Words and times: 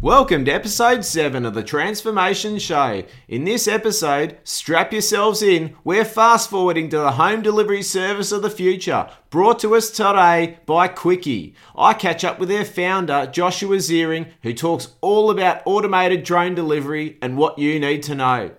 Welcome 0.00 0.44
to 0.44 0.52
episode 0.52 1.04
7 1.04 1.44
of 1.44 1.54
the 1.54 1.64
Transformation 1.64 2.60
Show. 2.60 3.02
In 3.26 3.42
this 3.42 3.66
episode, 3.66 4.38
strap 4.44 4.92
yourselves 4.92 5.42
in. 5.42 5.74
We're 5.82 6.04
fast 6.04 6.50
forwarding 6.50 6.88
to 6.90 6.98
the 6.98 7.10
home 7.10 7.42
delivery 7.42 7.82
service 7.82 8.30
of 8.30 8.42
the 8.42 8.48
future, 8.48 9.10
brought 9.30 9.58
to 9.58 9.74
us 9.74 9.90
today 9.90 10.60
by 10.66 10.86
QuiQui. 10.86 11.52
I 11.74 11.94
catch 11.94 12.22
up 12.22 12.38
with 12.38 12.48
their 12.48 12.64
founder, 12.64 13.28
Joshua 13.32 13.78
Ziering, 13.78 14.28
who 14.44 14.54
talks 14.54 14.94
all 15.00 15.32
about 15.32 15.62
automated 15.66 16.22
drone 16.22 16.54
delivery 16.54 17.18
and 17.20 17.36
what 17.36 17.58
you 17.58 17.80
need 17.80 18.04
to 18.04 18.14
know. 18.14 18.52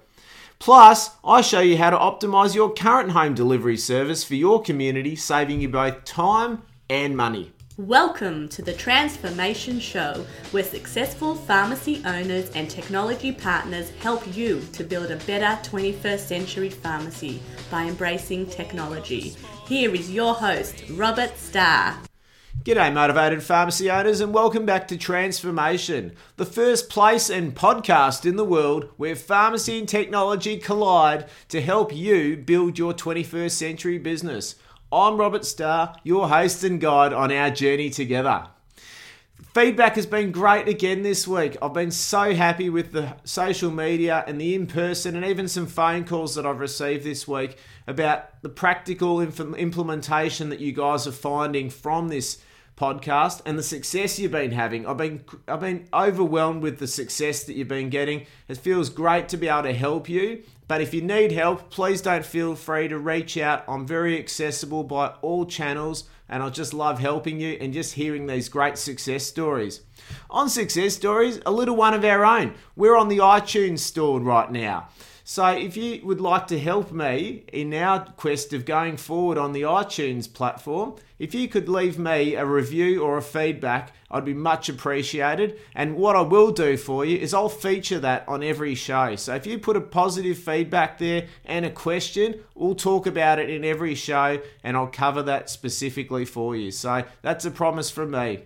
Plus, 0.60 1.12
I 1.24 1.40
show 1.40 1.62
you 1.62 1.78
how 1.78 1.90
to 1.90 1.98
optimize 1.98 2.54
your 2.54 2.74
current 2.74 3.12
home 3.12 3.34
delivery 3.34 3.78
service 3.78 4.26
for 4.26 4.36
your 4.36 4.62
community, 4.62 5.16
saving 5.16 5.62
you 5.62 5.70
both 5.70 6.04
time 6.04 6.64
and 6.90 7.16
money. 7.16 7.54
Welcome 7.88 8.50
to 8.50 8.62
the 8.62 8.74
Transformation 8.74 9.80
Show, 9.80 10.26
where 10.52 10.66
successful 10.66 11.34
pharmacy 11.34 12.02
owners 12.06 12.50
and 12.50 12.70
technology 12.70 13.32
partners 13.32 13.90
help 14.02 14.36
you 14.36 14.60
to 14.74 14.84
build 14.84 15.12
a 15.12 15.16
better 15.26 15.58
21st 15.70 16.20
century 16.20 16.70
pharmacy 16.70 17.42
by 17.72 17.86
embracing 17.86 18.48
technology. 18.48 19.34
Here 19.66 19.96
is 19.96 20.12
your 20.12 20.34
host, 20.34 20.84
Robert 20.90 21.38
Starr. 21.38 21.96
G'day, 22.64 22.94
motivated 22.94 23.42
pharmacy 23.42 23.90
owners, 23.90 24.20
and 24.20 24.34
welcome 24.34 24.66
back 24.66 24.86
to 24.90 24.98
Transformation, 24.98 26.12
the 26.36 26.46
first 26.46 26.90
place 26.90 27.30
and 27.30 27.56
podcast 27.56 28.26
in 28.26 28.36
the 28.36 28.44
world 28.44 28.90
where 28.98 29.16
pharmacy 29.16 29.80
and 29.80 29.88
technology 29.88 30.58
collide 30.58 31.30
to 31.48 31.62
help 31.62 31.96
you 31.96 32.36
build 32.36 32.78
your 32.78 32.94
21st 32.94 33.52
century 33.52 33.98
business. 33.98 34.56
I'm 34.92 35.18
Robert 35.18 35.46
Starr, 35.46 35.96
your 36.04 36.30
host 36.30 36.64
and 36.64 36.82
guide 36.82 37.14
on 37.14 37.32
our 37.32 37.52
journey 37.52 37.92
together. 37.92 38.48
Feedback 39.54 39.96
has 39.96 40.08
been 40.08 40.32
great 40.32 40.68
again 40.68 41.04
this 41.04 41.28
week. 41.28 41.58
I've 41.62 41.76
been 41.76 41.92
so 41.92 42.34
happy 42.34 42.72
with 42.72 42.92
the 42.92 43.16
social 43.24 43.70
media 43.70 44.24
and 44.26 44.42
the 44.42 44.56
in 44.56 44.66
person 44.66 45.16
and 45.16 45.24
even 45.24 45.48
some 45.48 45.68
phone 45.68 46.06
calls 46.06 46.34
that 46.34 46.46
I've 46.46 46.60
received 46.60 47.04
this 47.04 47.28
week 47.28 47.58
about 47.86 48.42
the 48.42 48.50
practical 48.50 49.22
implementation 49.22 50.50
that 50.50 50.60
you 50.60 50.72
guys 50.72 51.06
are 51.06 51.12
finding 51.12 51.70
from 51.70 52.08
this 52.08 52.40
podcast 52.76 53.42
and 53.46 53.60
the 53.60 53.64
success 53.64 54.18
you've 54.18 54.32
been 54.32 54.54
having. 54.54 54.88
I've 54.88 54.98
been 54.98 55.24
I've 55.48 55.60
been 55.60 55.88
overwhelmed 55.94 56.64
with 56.64 56.80
the 56.80 56.88
success 56.88 57.44
that 57.44 57.56
you've 57.56 57.68
been 57.68 57.90
getting. 57.90 58.26
It 58.48 58.58
feels 58.58 58.90
great 58.90 59.30
to 59.30 59.38
be 59.38 59.50
able 59.50 59.64
to 59.64 59.74
help 59.74 60.10
you. 60.10 60.44
But 60.70 60.82
if 60.82 60.94
you 60.94 61.02
need 61.02 61.32
help, 61.32 61.72
please 61.72 62.00
don't 62.00 62.24
feel 62.24 62.54
free 62.54 62.88
to 62.90 63.00
reach 63.00 63.40
out. 63.40 63.64
I'm 63.68 63.88
very 63.88 64.20
accessible 64.20 64.84
by 64.84 65.08
all 65.24 65.48
channels 65.48 66.04
and 66.30 66.44
I 66.44 66.50
just 66.52 66.76
love 66.76 67.00
helping 67.00 67.40
you 67.40 67.58
and 67.60 67.74
just 67.74 67.96
hearing 67.96 68.28
these 68.28 68.50
great 68.50 68.78
success 68.78 69.26
stories. 69.26 69.82
On 70.30 70.48
success 70.48 70.94
stories, 70.94 71.42
a 71.44 71.52
little 71.52 71.76
one 71.76 71.96
of 71.96 72.06
our 72.06 72.24
own. 72.24 72.54
We're 72.76 72.96
on 72.96 73.08
the 73.08 73.18
iTunes 73.18 73.80
store 73.80 74.20
right 74.20 74.52
now. 74.52 74.90
So 75.24 75.48
if 75.48 75.76
you 75.76 76.06
would 76.06 76.22
like 76.22 76.46
to 76.48 76.60
help 76.60 76.92
me 76.92 77.46
in 77.52 77.74
our 77.74 78.06
quest 78.06 78.54
of 78.54 78.66
going 78.66 78.98
forward 78.98 79.40
on 79.40 79.54
the 79.54 79.64
iTunes 79.64 80.32
platform, 80.32 80.98
if 81.18 81.34
you 81.34 81.48
could 81.48 81.68
leave 81.68 81.98
me 81.98 82.36
a 82.36 82.46
review 82.46 83.02
or 83.02 83.18
a 83.18 83.24
feedback, 83.24 83.92
I'd 84.12 84.26
be 84.26 84.34
much 84.34 84.70
appreciated. 84.70 85.60
And 85.76 85.96
what 85.96 86.16
I 86.16 86.22
will 86.22 86.52
do 86.52 86.78
for 86.78 87.06
you 87.06 87.18
is 87.18 87.34
I'll 87.34 87.50
feature 87.50 88.00
that 88.00 88.28
on 88.28 88.44
every 88.44 88.76
show. 88.76 89.16
So 89.16 89.36
if 89.36 89.46
you 89.46 89.60
put 89.60 89.78
a 89.78 89.82
positive 89.82 90.38
feedback 90.38 90.98
there 90.98 91.28
and 91.46 91.66
a 91.66 91.70
question, 91.70 92.42
we'll 92.56 92.76
talk 92.76 93.06
about 93.06 93.40
it 93.40 93.50
in 93.50 93.64
every 93.64 93.96
show 93.96 94.42
and 94.64 94.76
I'll 94.76 94.88
cover 94.88 95.22
that 95.24 95.50
specifically 95.50 96.26
for 96.26 96.56
you. 96.56 96.72
So 96.72 97.04
that's 97.22 97.46
a 97.46 97.52
promise 97.52 97.92
from 97.92 98.12
me. 98.12 98.44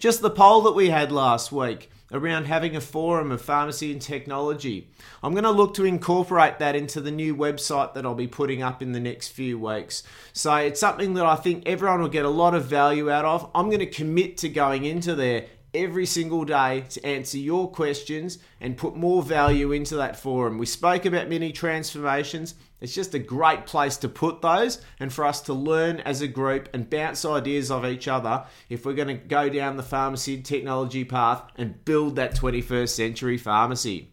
Just 0.00 0.22
the 0.22 0.30
poll 0.30 0.62
that 0.62 0.74
we 0.74 0.90
had 0.90 1.12
last 1.12 1.52
week 1.52 1.88
around 2.12 2.44
having 2.44 2.76
a 2.76 2.80
forum 2.80 3.30
of 3.30 3.40
pharmacy 3.40 3.90
and 3.90 4.00
technology. 4.00 4.88
I'm 5.22 5.32
going 5.32 5.44
to 5.44 5.50
look 5.50 5.74
to 5.74 5.84
incorporate 5.84 6.58
that 6.58 6.76
into 6.76 7.00
the 7.00 7.10
new 7.10 7.34
website 7.34 7.94
that 7.94 8.04
I'll 8.04 8.14
be 8.14 8.26
putting 8.26 8.62
up 8.62 8.82
in 8.82 8.92
the 8.92 9.00
next 9.00 9.28
few 9.28 9.58
weeks. 9.58 10.02
So 10.32 10.54
it's 10.56 10.80
something 10.80 11.14
that 11.14 11.26
I 11.26 11.36
think 11.36 11.66
everyone 11.66 12.02
will 12.02 12.08
get 12.08 12.24
a 12.24 12.30
lot 12.30 12.54
of 12.54 12.66
value 12.66 13.10
out 13.10 13.24
of. 13.24 13.50
I'm 13.54 13.66
going 13.66 13.80
to 13.80 13.86
commit 13.86 14.36
to 14.38 14.48
going 14.48 14.84
into 14.84 15.14
there 15.14 15.46
every 15.74 16.04
single 16.04 16.44
day 16.44 16.84
to 16.90 17.04
answer 17.06 17.38
your 17.38 17.70
questions 17.70 18.38
and 18.60 18.76
put 18.76 18.94
more 18.94 19.22
value 19.22 19.72
into 19.72 19.96
that 19.96 20.18
forum. 20.18 20.58
We 20.58 20.66
spoke 20.66 21.06
about 21.06 21.28
mini 21.28 21.52
transformations. 21.52 22.54
It's 22.82 22.94
just 22.94 23.14
a 23.14 23.20
great 23.20 23.64
place 23.64 23.96
to 23.98 24.08
put 24.08 24.42
those 24.42 24.82
and 24.98 25.12
for 25.12 25.24
us 25.24 25.40
to 25.42 25.54
learn 25.54 26.00
as 26.00 26.20
a 26.20 26.26
group 26.26 26.68
and 26.74 26.90
bounce 26.90 27.24
ideas 27.24 27.70
off 27.70 27.84
each 27.84 28.08
other 28.08 28.44
if 28.68 28.84
we're 28.84 28.94
going 28.94 29.06
to 29.06 29.14
go 29.14 29.48
down 29.48 29.76
the 29.76 29.84
pharmacy 29.84 30.42
technology 30.42 31.04
path 31.04 31.44
and 31.56 31.84
build 31.84 32.16
that 32.16 32.34
21st 32.34 32.88
century 32.88 33.38
pharmacy. 33.38 34.10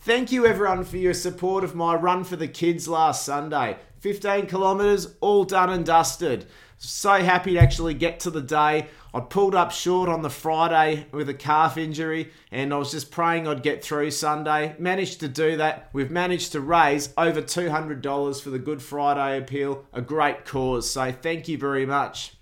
Thank 0.00 0.30
you 0.30 0.44
everyone 0.44 0.84
for 0.84 0.98
your 0.98 1.14
support 1.14 1.64
of 1.64 1.74
my 1.74 1.94
run 1.94 2.22
for 2.22 2.36
the 2.36 2.48
kids 2.48 2.86
last 2.86 3.24
Sunday. 3.24 3.78
15 4.00 4.46
kilometres, 4.46 5.16
all 5.22 5.44
done 5.44 5.70
and 5.70 5.86
dusted. 5.86 6.44
So 6.76 7.12
happy 7.12 7.54
to 7.54 7.58
actually 7.58 7.94
get 7.94 8.20
to 8.20 8.30
the 8.30 8.42
day. 8.42 8.88
I 9.16 9.20
pulled 9.20 9.54
up 9.54 9.70
short 9.72 10.10
on 10.10 10.20
the 10.20 10.28
Friday 10.28 11.06
with 11.10 11.30
a 11.30 11.32
calf 11.32 11.78
injury, 11.78 12.32
and 12.50 12.74
I 12.74 12.76
was 12.76 12.90
just 12.90 13.10
praying 13.10 13.48
I'd 13.48 13.62
get 13.62 13.82
through 13.82 14.10
Sunday. 14.10 14.76
Managed 14.78 15.20
to 15.20 15.28
do 15.28 15.56
that. 15.56 15.88
We've 15.94 16.10
managed 16.10 16.52
to 16.52 16.60
raise 16.60 17.14
over 17.16 17.40
$200 17.40 18.42
for 18.42 18.50
the 18.50 18.58
Good 18.58 18.82
Friday 18.82 19.38
appeal, 19.38 19.86
a 19.94 20.02
great 20.02 20.44
cause. 20.44 20.90
So 20.90 21.12
thank 21.12 21.48
you 21.48 21.56
very 21.56 21.86
much. 21.86 22.34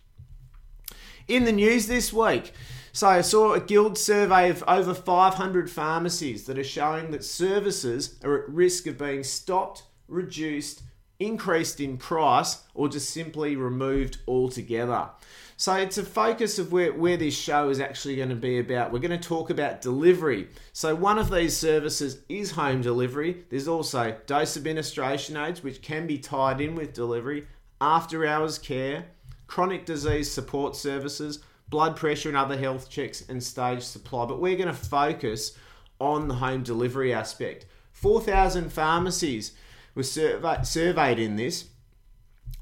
In 1.28 1.44
the 1.44 1.52
news 1.52 1.86
this 1.86 2.12
week, 2.12 2.52
so 2.92 3.06
I 3.06 3.20
saw 3.20 3.52
a 3.52 3.60
guild 3.60 3.96
survey 3.96 4.50
of 4.50 4.64
over 4.66 4.94
500 4.94 5.70
pharmacies 5.70 6.46
that 6.46 6.58
are 6.58 6.64
showing 6.64 7.12
that 7.12 7.22
services 7.22 8.18
are 8.24 8.42
at 8.42 8.48
risk 8.48 8.88
of 8.88 8.98
being 8.98 9.22
stopped, 9.22 9.84
reduced, 10.08 10.82
increased 11.18 11.80
in 11.80 11.96
price, 11.96 12.62
or 12.74 12.88
just 12.88 13.10
simply 13.10 13.56
removed 13.56 14.18
altogether. 14.26 15.08
So 15.56 15.74
it's 15.74 15.98
a 15.98 16.04
focus 16.04 16.58
of 16.58 16.72
where, 16.72 16.92
where 16.92 17.16
this 17.16 17.36
show 17.36 17.68
is 17.68 17.78
actually 17.78 18.16
going 18.16 18.30
to 18.30 18.34
be 18.34 18.58
about. 18.58 18.92
We're 18.92 18.98
going 18.98 19.18
to 19.18 19.28
talk 19.28 19.50
about 19.50 19.80
delivery. 19.80 20.48
So 20.72 20.94
one 20.94 21.18
of 21.18 21.30
these 21.30 21.56
services 21.56 22.18
is 22.28 22.50
home 22.52 22.80
delivery. 22.80 23.44
There's 23.50 23.68
also 23.68 24.16
dose 24.26 24.56
administration 24.56 25.36
aids, 25.36 25.62
which 25.62 25.80
can 25.80 26.06
be 26.06 26.18
tied 26.18 26.60
in 26.60 26.74
with 26.74 26.92
delivery, 26.92 27.46
after 27.80 28.26
hours 28.26 28.58
care, 28.58 29.06
chronic 29.46 29.84
disease 29.86 30.30
support 30.30 30.74
services, 30.74 31.40
blood 31.68 31.96
pressure 31.96 32.28
and 32.28 32.38
other 32.38 32.56
health 32.56 32.90
checks, 32.90 33.24
and 33.28 33.42
stage 33.42 33.82
supply. 33.82 34.26
But 34.26 34.40
we're 34.40 34.56
going 34.56 34.68
to 34.68 34.74
focus 34.74 35.56
on 36.00 36.26
the 36.26 36.34
home 36.34 36.64
delivery 36.64 37.12
aspect. 37.12 37.66
4,000 37.92 38.72
pharmacies 38.72 39.52
were 39.94 40.02
surveyed 40.02 41.18
in 41.18 41.36
this 41.36 41.66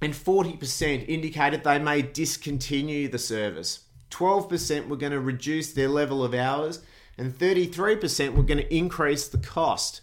and 0.03 0.12
40% 0.12 1.09
indicated 1.09 1.62
they 1.62 1.78
may 1.78 2.03
discontinue 2.03 3.09
the 3.09 3.19
service. 3.19 3.84
12% 4.10 4.88
were 4.88 4.97
going 4.97 5.12
to 5.12 5.20
reduce 5.20 5.72
their 5.72 5.88
level 5.88 6.25
of 6.25 6.34
hours, 6.34 6.81
and 7.16 7.38
33% 7.38 8.34
were 8.34 8.42
going 8.42 8.59
to 8.59 8.75
increase 8.75 9.28
the 9.28 9.38
cost. 9.38 10.00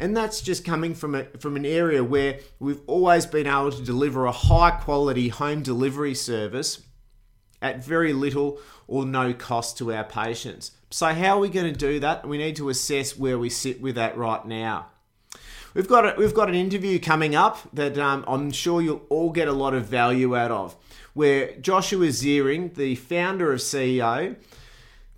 And 0.00 0.16
that's 0.16 0.40
just 0.40 0.64
coming 0.64 0.94
from 0.94 1.14
a, 1.14 1.24
from 1.38 1.54
an 1.54 1.64
area 1.64 2.02
where 2.02 2.40
we've 2.58 2.80
always 2.88 3.24
been 3.24 3.46
able 3.46 3.70
to 3.70 3.82
deliver 3.82 4.26
a 4.26 4.32
high 4.32 4.72
quality 4.72 5.28
home 5.28 5.62
delivery 5.62 6.14
service 6.14 6.82
at 7.62 7.84
very 7.84 8.12
little 8.12 8.58
or 8.88 9.06
no 9.06 9.32
cost 9.32 9.78
to 9.78 9.94
our 9.94 10.04
patients. 10.04 10.72
So, 10.90 11.06
how 11.06 11.36
are 11.36 11.40
we 11.40 11.48
going 11.48 11.72
to 11.72 11.78
do 11.78 12.00
that? 12.00 12.26
We 12.26 12.36
need 12.36 12.56
to 12.56 12.68
assess 12.68 13.16
where 13.16 13.38
we 13.38 13.48
sit 13.48 13.80
with 13.80 13.94
that 13.94 14.16
right 14.16 14.44
now. 14.44 14.86
We've 15.76 15.86
got 15.86 16.06
a, 16.06 16.14
we've 16.16 16.32
got 16.32 16.48
an 16.48 16.54
interview 16.54 16.98
coming 16.98 17.34
up 17.34 17.58
that 17.74 17.98
um, 17.98 18.24
I'm 18.26 18.50
sure 18.50 18.80
you'll 18.80 19.04
all 19.10 19.30
get 19.30 19.46
a 19.46 19.52
lot 19.52 19.74
of 19.74 19.84
value 19.84 20.34
out 20.34 20.50
of, 20.50 20.74
where 21.12 21.54
Joshua 21.56 22.06
Ziering, 22.06 22.74
the 22.74 22.94
founder 22.94 23.52
of 23.52 23.60
CEO, 23.60 24.36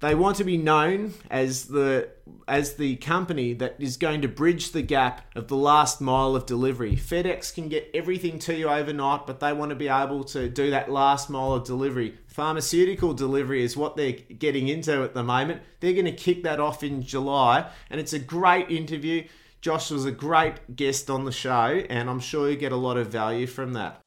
they 0.00 0.16
want 0.16 0.36
to 0.38 0.44
be 0.44 0.56
known 0.56 1.14
as 1.30 1.66
the 1.66 2.08
as 2.48 2.74
the 2.74 2.96
company 2.96 3.52
that 3.52 3.76
is 3.78 3.96
going 3.96 4.20
to 4.22 4.28
bridge 4.28 4.72
the 4.72 4.82
gap 4.82 5.24
of 5.36 5.46
the 5.46 5.56
last 5.56 6.00
mile 6.00 6.34
of 6.34 6.44
delivery. 6.44 6.96
FedEx 6.96 7.54
can 7.54 7.68
get 7.68 7.88
everything 7.94 8.40
to 8.40 8.54
you 8.56 8.68
overnight, 8.68 9.28
but 9.28 9.38
they 9.38 9.52
want 9.52 9.70
to 9.70 9.76
be 9.76 9.86
able 9.86 10.24
to 10.24 10.48
do 10.48 10.70
that 10.70 10.90
last 10.90 11.30
mile 11.30 11.52
of 11.52 11.62
delivery. 11.62 12.18
Pharmaceutical 12.26 13.14
delivery 13.14 13.62
is 13.62 13.76
what 13.76 13.96
they're 13.96 14.12
getting 14.12 14.66
into 14.66 15.04
at 15.04 15.14
the 15.14 15.22
moment. 15.22 15.62
They're 15.78 15.92
going 15.92 16.04
to 16.06 16.12
kick 16.12 16.42
that 16.42 16.58
off 16.58 16.82
in 16.82 17.04
July, 17.04 17.70
and 17.90 18.00
it's 18.00 18.12
a 18.12 18.18
great 18.18 18.70
interview. 18.70 19.22
Josh 19.60 19.90
was 19.90 20.04
a 20.04 20.12
great 20.12 20.76
guest 20.76 21.10
on 21.10 21.24
the 21.24 21.32
show, 21.32 21.82
and 21.90 22.08
I'm 22.08 22.20
sure 22.20 22.48
you 22.48 22.54
get 22.54 22.70
a 22.70 22.76
lot 22.76 22.96
of 22.96 23.08
value 23.08 23.48
from 23.48 23.72
that. 23.72 24.00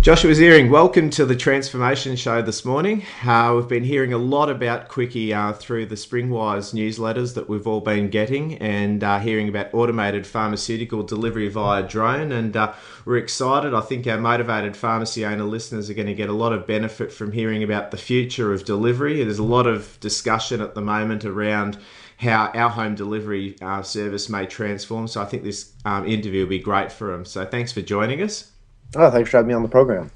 Joshua 0.00 0.32
Ziering, 0.32 0.70
welcome 0.70 1.10
to 1.10 1.26
the 1.26 1.36
Transformation 1.36 2.16
Show 2.16 2.40
this 2.40 2.64
morning. 2.64 3.04
Uh, 3.22 3.52
we've 3.54 3.68
been 3.68 3.84
hearing 3.84 4.14
a 4.14 4.18
lot 4.18 4.48
about 4.48 4.88
QuiQui 4.88 5.36
uh, 5.36 5.52
through 5.52 5.86
the 5.86 5.94
Springwise 5.94 6.72
newsletters 6.72 7.34
that 7.34 7.50
we've 7.50 7.66
all 7.66 7.82
been 7.82 8.08
getting 8.08 8.56
and 8.58 9.04
uh, 9.04 9.20
hearing 9.20 9.48
about 9.48 9.72
automated 9.74 10.26
pharmaceutical 10.26 11.02
delivery 11.02 11.48
via 11.48 11.82
drone. 11.82 12.32
And 12.32 12.56
uh, 12.56 12.72
we're 13.04 13.18
excited. 13.18 13.74
I 13.74 13.82
think 13.82 14.06
our 14.06 14.18
motivated 14.18 14.74
pharmacy 14.74 15.24
owner 15.26 15.44
listeners 15.44 15.90
are 15.90 15.94
going 15.94 16.08
to 16.08 16.14
get 16.14 16.30
a 16.30 16.32
lot 16.32 16.54
of 16.54 16.66
benefit 16.66 17.12
from 17.12 17.30
hearing 17.30 17.62
about 17.62 17.90
the 17.90 17.98
future 17.98 18.54
of 18.54 18.64
delivery. 18.64 19.22
There's 19.22 19.38
a 19.38 19.44
lot 19.44 19.66
of 19.66 20.00
discussion 20.00 20.62
at 20.62 20.74
the 20.74 20.80
moment 20.80 21.26
around 21.26 21.78
how 22.22 22.50
our 22.54 22.70
home 22.70 22.94
delivery 22.94 23.56
uh, 23.60 23.82
service 23.82 24.28
may 24.28 24.46
transform. 24.46 25.08
So 25.08 25.20
I 25.20 25.24
think 25.24 25.42
this 25.42 25.72
um, 25.84 26.06
interview 26.06 26.42
will 26.42 26.50
be 26.50 26.60
great 26.60 26.92
for 26.92 27.10
them. 27.12 27.24
So 27.24 27.44
thanks 27.44 27.72
for 27.72 27.82
joining 27.82 28.22
us. 28.22 28.50
Oh, 28.94 29.10
thanks 29.10 29.30
for 29.30 29.38
having 29.38 29.48
me 29.48 29.54
on 29.54 29.62
the 29.62 29.68
program. 29.68 30.10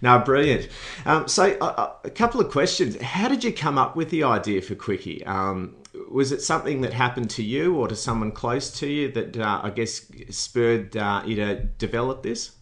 Now, 0.00 0.22
brilliant. 0.22 0.68
Um, 1.06 1.26
so, 1.26 1.56
uh, 1.60 1.92
a 2.04 2.10
couple 2.10 2.40
of 2.40 2.50
questions. 2.50 3.00
How 3.00 3.28
did 3.28 3.42
you 3.42 3.52
come 3.52 3.78
up 3.78 3.96
with 3.96 4.10
the 4.10 4.24
idea 4.24 4.62
for 4.62 4.74
QuiQui? 4.74 5.26
Um, 5.26 5.76
was 6.10 6.30
it 6.30 6.42
something 6.42 6.82
that 6.82 6.92
happened 6.92 7.30
to 7.30 7.42
you 7.42 7.76
or 7.76 7.88
to 7.88 7.96
someone 7.96 8.30
close 8.30 8.70
to 8.78 8.86
you 8.86 9.10
that 9.12 9.36
uh, 9.36 9.60
I 9.62 9.70
guess 9.70 10.02
spurred 10.30 10.96
uh, 10.96 11.22
you 11.26 11.36
to 11.36 11.56
develop 11.56 12.22
this? 12.22 12.52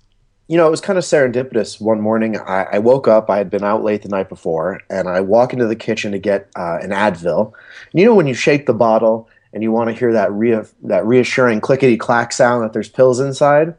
You 0.49 0.57
know, 0.57 0.67
it 0.67 0.71
was 0.71 0.81
kind 0.81 0.97
of 0.97 1.05
serendipitous. 1.05 1.81
One 1.81 2.01
morning, 2.01 2.39
I, 2.39 2.67
I, 2.73 2.79
woke 2.79 3.09
up. 3.09 3.29
I 3.29 3.39
had 3.39 3.51
been 3.51 3.65
out 3.65 3.83
late 3.83 4.03
the 4.03 4.09
night 4.09 4.29
before, 4.29 4.81
and 4.89 5.09
I 5.09 5.21
walk 5.21 5.53
into 5.53 5.67
the 5.67 5.75
kitchen 5.75 6.13
to 6.13 6.21
get 6.21 6.49
uh, 6.55 6.79
an 6.81 6.91
Advil. 6.91 7.53
And 7.91 8.01
you 8.01 8.07
know, 8.07 8.15
when 8.15 8.29
you 8.29 8.35
shake 8.35 8.67
the 8.67 8.75
bottle 8.75 9.29
and 9.53 9.63
you 9.63 9.73
want 9.73 9.89
to 9.89 9.97
hear 9.97 10.13
that 10.13 10.29
that 10.83 11.07
reassuring 11.07 11.63
clickety 11.63 11.97
clack 11.97 12.33
sound 12.33 12.63
that 12.63 12.75
there's 12.75 12.91
pills 12.91 13.21
inside. 13.21 13.75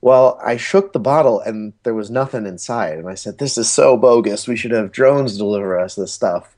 Well, 0.00 0.40
I 0.44 0.56
shook 0.56 0.92
the 0.92 0.98
bottle 0.98 1.38
and 1.38 1.74
there 1.84 1.94
was 1.94 2.10
nothing 2.10 2.44
inside. 2.44 2.98
And 2.98 3.08
I 3.08 3.14
said, 3.14 3.38
This 3.38 3.56
is 3.56 3.70
so 3.70 3.96
bogus. 3.96 4.48
We 4.48 4.56
should 4.56 4.72
have 4.72 4.90
drones 4.90 5.38
deliver 5.38 5.78
us 5.78 5.94
this 5.94 6.12
stuff. 6.12 6.56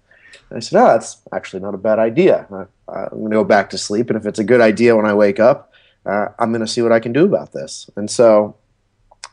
And 0.49 0.57
I 0.57 0.61
said, 0.61 0.81
Oh, 0.81 0.87
that's 0.87 1.19
actually 1.31 1.61
not 1.61 1.75
a 1.75 1.79
bad 1.79 1.99
idea. 1.99 2.47
I, 2.89 3.03
am 3.03 3.09
going 3.11 3.31
to 3.33 3.37
go 3.37 3.45
back 3.45 3.69
to 3.71 3.79
sleep. 3.79 4.09
And 4.09 4.17
if 4.17 4.25
it's 4.25 4.39
a 4.39 4.45
good 4.45 4.63
idea 4.63 4.97
when 4.97 5.05
I 5.05 5.13
wake 5.13 5.39
up, 5.39 5.71
uh, 6.07 6.29
I'm 6.39 6.51
going 6.51 6.63
to 6.63 6.67
see 6.67 6.81
what 6.81 6.93
I 6.93 7.01
can 7.01 7.13
do 7.13 7.27
about 7.27 7.53
this. 7.53 7.91
And 7.97 8.11
so 8.11 8.57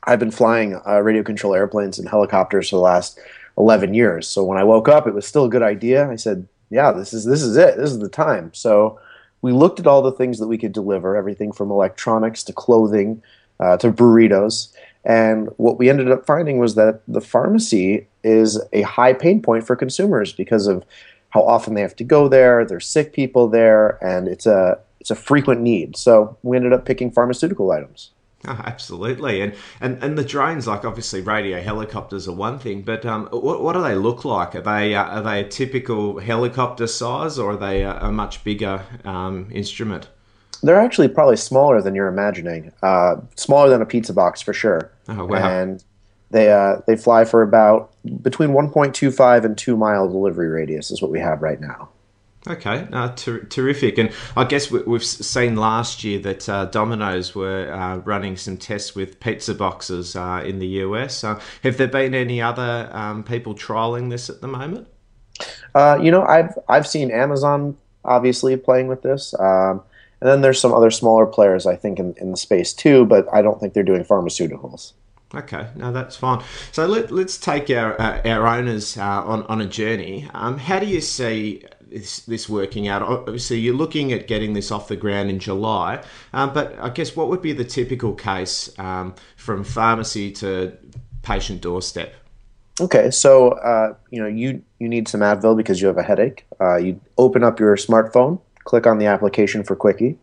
I've 0.03 0.19
been 0.19 0.31
flying 0.31 0.80
uh, 0.88 1.01
radio 1.01 1.24
control 1.24 1.53
airplanes 1.53 2.00
and 2.00 2.09
helicopters 2.09 2.69
for 2.69 2.77
the 2.77 2.81
last 2.81 3.19
11 3.57 3.94
years. 3.94 4.27
So 4.27 4.44
when 4.44 4.57
I 4.57 4.63
woke 4.63 4.88
up, 4.88 5.07
it 5.07 5.13
was 5.13 5.27
still 5.27 5.45
a 5.45 5.50
good 5.50 5.62
idea. 5.62 6.09
I 6.09 6.15
said, 6.15 6.48
Yeah, 6.69 6.92
this 6.92 7.13
is, 7.13 7.25
this 7.25 7.42
is 7.42 7.57
it. 7.57 7.77
This 7.77 7.92
is 7.92 8.00
the 8.00 8.09
time. 8.09 8.53
So 8.53 9.00
we 9.42 9.51
looked 9.51 9.80
at 9.80 9.88
all 9.88 10.01
the 10.01 10.12
things 10.12 10.39
that 10.39 10.48
we 10.48 10.57
could 10.57 10.71
deliver 10.71 11.15
everything 11.15 11.51
from 11.51 11.71
electronics 11.71 12.44
to 12.44 12.53
clothing 12.53 13.21
uh, 13.59 13.77
to 13.77 13.92
burritos. 13.92 14.74
And 15.03 15.50
what 15.57 15.80
we 15.80 15.89
ended 15.89 16.12
up 16.12 16.25
finding 16.25 16.57
was 16.59 16.75
that 16.75 17.01
the 17.07 17.21
pharmacy 17.21 18.07
is 18.24 18.62
a 18.71 18.83
high 18.83 19.13
pain 19.13 19.42
point 19.42 19.65
for 19.65 19.75
consumers 19.75 20.31
because 20.31 20.68
of 20.68 20.86
how 21.30 21.42
often 21.42 21.74
they 21.74 21.81
have 21.81 21.95
to 21.95 22.04
go 22.04 22.27
there. 22.27 22.65
There's 22.65 22.86
sick 22.86 23.13
people 23.13 23.47
there, 23.47 23.97
and 24.04 24.27
it's 24.27 24.45
a 24.45 24.80
it's 25.00 25.09
a 25.09 25.15
frequent 25.15 25.62
need. 25.62 25.97
So 25.97 26.38
we 26.44 26.57
ended 26.57 26.74
up 26.74 26.86
picking 26.86 27.09
pharmaceutical 27.09 27.71
items. 27.71 28.12
Oh, 28.47 28.51
absolutely, 28.65 29.41
and, 29.41 29.53
and 29.79 30.01
and 30.03 30.17
the 30.17 30.23
drones, 30.23 30.67
like 30.67 30.85
obviously 30.85 31.21
radio 31.21 31.61
helicopters 31.61 32.27
are 32.27 32.33
one 32.33 32.59
thing, 32.59 32.81
but 32.81 33.05
um, 33.05 33.27
what, 33.27 33.61
what 33.61 33.73
do 33.73 33.81
they 33.81 33.95
look 33.95 34.25
like? 34.25 34.55
Are 34.55 34.61
they 34.61 34.95
uh, 34.95 35.03
are 35.03 35.21
they 35.21 35.41
a 35.41 35.47
typical 35.47 36.19
helicopter 36.19 36.88
size, 36.88 37.38
or 37.38 37.51
are 37.51 37.57
they 37.57 37.83
a, 37.83 37.97
a 37.97 38.11
much 38.11 38.43
bigger 38.43 38.83
um, 39.05 39.49
instrument? 39.51 40.09
They're 40.63 40.79
actually 40.79 41.07
probably 41.07 41.38
smaller 41.38 41.81
than 41.81 41.95
you're 41.95 42.07
imagining. 42.07 42.71
Uh, 42.83 43.15
smaller 43.35 43.69
than 43.69 43.81
a 43.81 43.85
pizza 43.85 44.13
box 44.13 44.41
for 44.41 44.53
sure. 44.53 44.91
Oh 45.07 45.25
wow! 45.25 45.37
And 45.37 45.83
they 46.31 46.51
uh, 46.51 46.77
they 46.87 46.95
fly 46.95 47.25
for 47.25 47.41
about 47.41 47.94
between 48.23 48.49
1.25 48.49 49.45
and 49.45 49.57
two 49.57 49.77
mile 49.77 50.07
delivery 50.07 50.47
radius 50.47 50.89
is 50.89 51.01
what 51.01 51.11
we 51.11 51.19
have 51.19 51.41
right 51.41 51.61
now. 51.61 51.89
Okay, 52.47 52.88
uh, 52.91 53.09
ter- 53.15 53.43
terrific. 53.43 53.99
And 53.99 54.11
I 54.35 54.45
guess 54.45 54.71
we, 54.71 54.79
have 54.91 55.03
seen 55.05 55.55
last 55.55 56.03
year 56.03 56.17
that 56.19 56.49
uh, 56.49 56.65
Domino's 56.65 57.35
were 57.35 57.71
uh, 57.71 57.97
running 57.97 58.35
some 58.35 58.57
tests 58.57 58.95
with 58.95 59.19
pizza 59.19 59.53
boxes 59.53 60.15
uh, 60.15 60.41
in 60.43 60.57
the 60.57 60.67
US. 60.67 61.23
Uh, 61.23 61.39
have 61.63 61.77
there 61.77 61.88
been 61.88 62.15
any 62.15 62.41
other 62.41 62.89
um, 62.93 63.23
people 63.23 63.53
trialing 63.53 64.09
this 64.09 64.27
at 64.27 64.41
the 64.41 64.47
moment? 64.47 64.88
Uh, 65.75 65.99
you 66.01 66.09
know, 66.09 66.23
I've 66.23 66.57
I've 66.67 66.88
seen 66.88 67.11
Amazon 67.11 67.77
obviously 68.03 68.57
playing 68.57 68.87
with 68.87 69.03
this. 69.03 69.35
Um, 69.39 69.83
and 70.19 70.29
then 70.29 70.41
there's 70.41 70.59
some 70.59 70.73
other 70.73 70.91
smaller 70.91 71.25
players, 71.25 71.65
I 71.65 71.75
think, 71.75 71.99
in, 71.99 72.13
in 72.17 72.31
the 72.31 72.37
space 72.37 72.73
too, 72.73 73.05
but 73.05 73.27
I 73.33 73.41
don't 73.41 73.59
think 73.59 73.73
they're 73.73 73.83
doing 73.83 74.03
pharmaceuticals. 74.03 74.94
Okay, 75.33 75.67
no, 75.75 75.91
that's 75.91 76.15
fine. 76.15 76.44
So 76.71 76.85
let, 76.85 77.11
us 77.11 77.37
take 77.37 77.69
our 77.69 77.99
uh, 77.99 78.21
our 78.25 78.45
owners 78.47 78.97
uh, 78.97 79.23
on 79.23 79.44
on 79.44 79.61
a 79.61 79.65
journey. 79.65 80.29
Um, 80.33 80.57
how 80.57 80.79
do 80.79 80.85
you 80.85 80.99
see 80.99 81.63
this, 81.91 82.21
this, 82.21 82.49
working 82.49 82.88
out? 82.88 83.01
Obviously, 83.01 83.59
you're 83.59 83.75
looking 83.75 84.11
at 84.11 84.27
getting 84.27 84.53
this 84.53 84.71
off 84.71 84.88
the 84.88 84.95
ground 84.95 85.29
in 85.29 85.39
July, 85.39 86.03
um, 86.33 86.53
but 86.53 86.77
I 86.79 86.89
guess 86.89 87.15
what 87.15 87.27
would 87.29 87.41
be 87.41 87.53
the 87.53 87.65
typical 87.65 88.13
case 88.13 88.77
um, 88.79 89.13
from 89.35 89.63
pharmacy 89.63 90.31
to 90.33 90.77
patient 91.21 91.61
doorstep? 91.61 92.15
Okay, 92.79 93.11
so 93.11 93.49
uh, 93.49 93.93
you 94.09 94.21
know 94.21 94.27
you 94.27 94.63
you 94.79 94.88
need 94.88 95.07
some 95.07 95.21
Advil 95.21 95.55
because 95.55 95.81
you 95.81 95.88
have 95.88 95.97
a 95.97 96.03
headache. 96.03 96.45
Uh, 96.59 96.77
you 96.77 96.99
open 97.17 97.43
up 97.43 97.59
your 97.59 97.75
smartphone 97.75 98.39
click 98.63 98.87
on 98.87 98.97
the 98.97 99.05
application 99.05 99.63
for 99.63 99.75
QuiQui. 99.75 100.17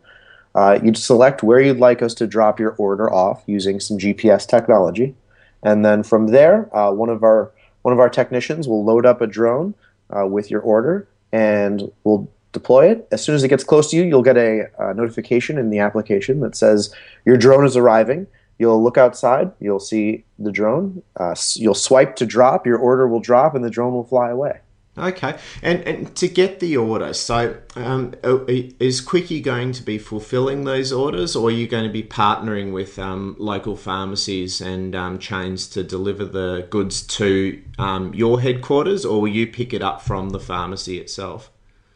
Uh, 0.55 0.79
you'd 0.83 0.97
select 0.97 1.43
where 1.43 1.61
you'd 1.61 1.77
like 1.77 2.01
us 2.01 2.13
to 2.15 2.27
drop 2.27 2.59
your 2.59 2.71
order 2.71 3.11
off 3.11 3.43
using 3.45 3.79
some 3.79 3.97
GPS 3.97 4.47
technology, 4.47 5.15
and 5.61 5.85
then 5.85 6.01
from 6.01 6.27
there, 6.27 6.75
uh, 6.75 6.91
one 6.91 7.09
of 7.09 7.23
our 7.23 7.51
one 7.83 7.93
of 7.93 7.99
our 7.99 8.09
technicians 8.09 8.67
will 8.67 8.83
load 8.83 9.05
up 9.05 9.21
a 9.21 9.27
drone 9.27 9.73
uh, 10.09 10.25
with 10.25 10.49
your 10.49 10.61
order, 10.61 11.07
and 11.31 11.91
we'll 12.03 12.29
deploy 12.51 12.89
it. 12.89 13.07
As 13.11 13.23
soon 13.23 13.35
as 13.35 13.43
it 13.43 13.49
gets 13.49 13.63
close 13.63 13.91
to 13.91 13.97
you, 13.97 14.03
you'll 14.03 14.23
get 14.23 14.37
a, 14.37 14.69
notification 14.95 15.57
in 15.57 15.69
the 15.69 15.79
application 15.79 16.39
that 16.41 16.55
says 16.55 16.93
your 17.25 17.37
drone 17.37 17.65
is 17.65 17.77
arriving. 17.77 18.27
You'll 18.57 18.83
look 18.83 18.97
outside, 18.97 19.51
you'll 19.59 19.79
see 19.79 20.25
the 20.37 20.51
drone. 20.51 21.01
Uh, 21.15 21.35
you'll 21.55 21.73
swipe 21.73 22.15
to 22.17 22.25
drop, 22.25 22.65
your 22.65 22.77
order 22.77 23.07
will 23.07 23.21
drop, 23.21 23.55
and 23.55 23.63
the 23.63 23.69
drone 23.69 23.93
will 23.93 24.03
fly 24.03 24.29
away. 24.29 24.59
Okay, 24.99 25.37
and 25.61 25.81
and 25.87 26.15
to 26.17 26.27
get 26.27 26.59
the 26.59 26.75
order, 26.75 27.13
so 27.13 27.57
um, 27.75 28.13
is 28.23 29.01
QuiQui 29.01 29.41
going 29.41 29.71
to 29.71 29.83
be 29.83 29.97
fulfilling 29.97 30.65
those 30.65 30.91
orders, 30.91 31.35
or 31.35 31.47
are 31.47 31.51
you 31.51 31.67
going 31.67 31.85
to 31.85 31.91
be 31.91 32.03
partnering 32.03 32.73
with 32.73 32.99
um, 32.99 33.35
local 33.39 33.77
pharmacies 33.77 34.59
and 34.59 34.95
um, 34.95 35.17
chains 35.17 35.67
to 35.69 35.83
deliver 35.83 36.25
the 36.25 36.67
goods 36.69 37.01
to 37.07 37.61
um, 37.77 38.13
your 38.13 38.41
headquarters, 38.41 39.05
or 39.05 39.21
will 39.21 39.29
you 39.29 39.47
pick 39.47 39.73
it 39.73 39.81
up 39.81 40.01
from 40.01 40.29
the 40.29 40.39
pharmacy 40.39 40.99
itself? 40.99 41.49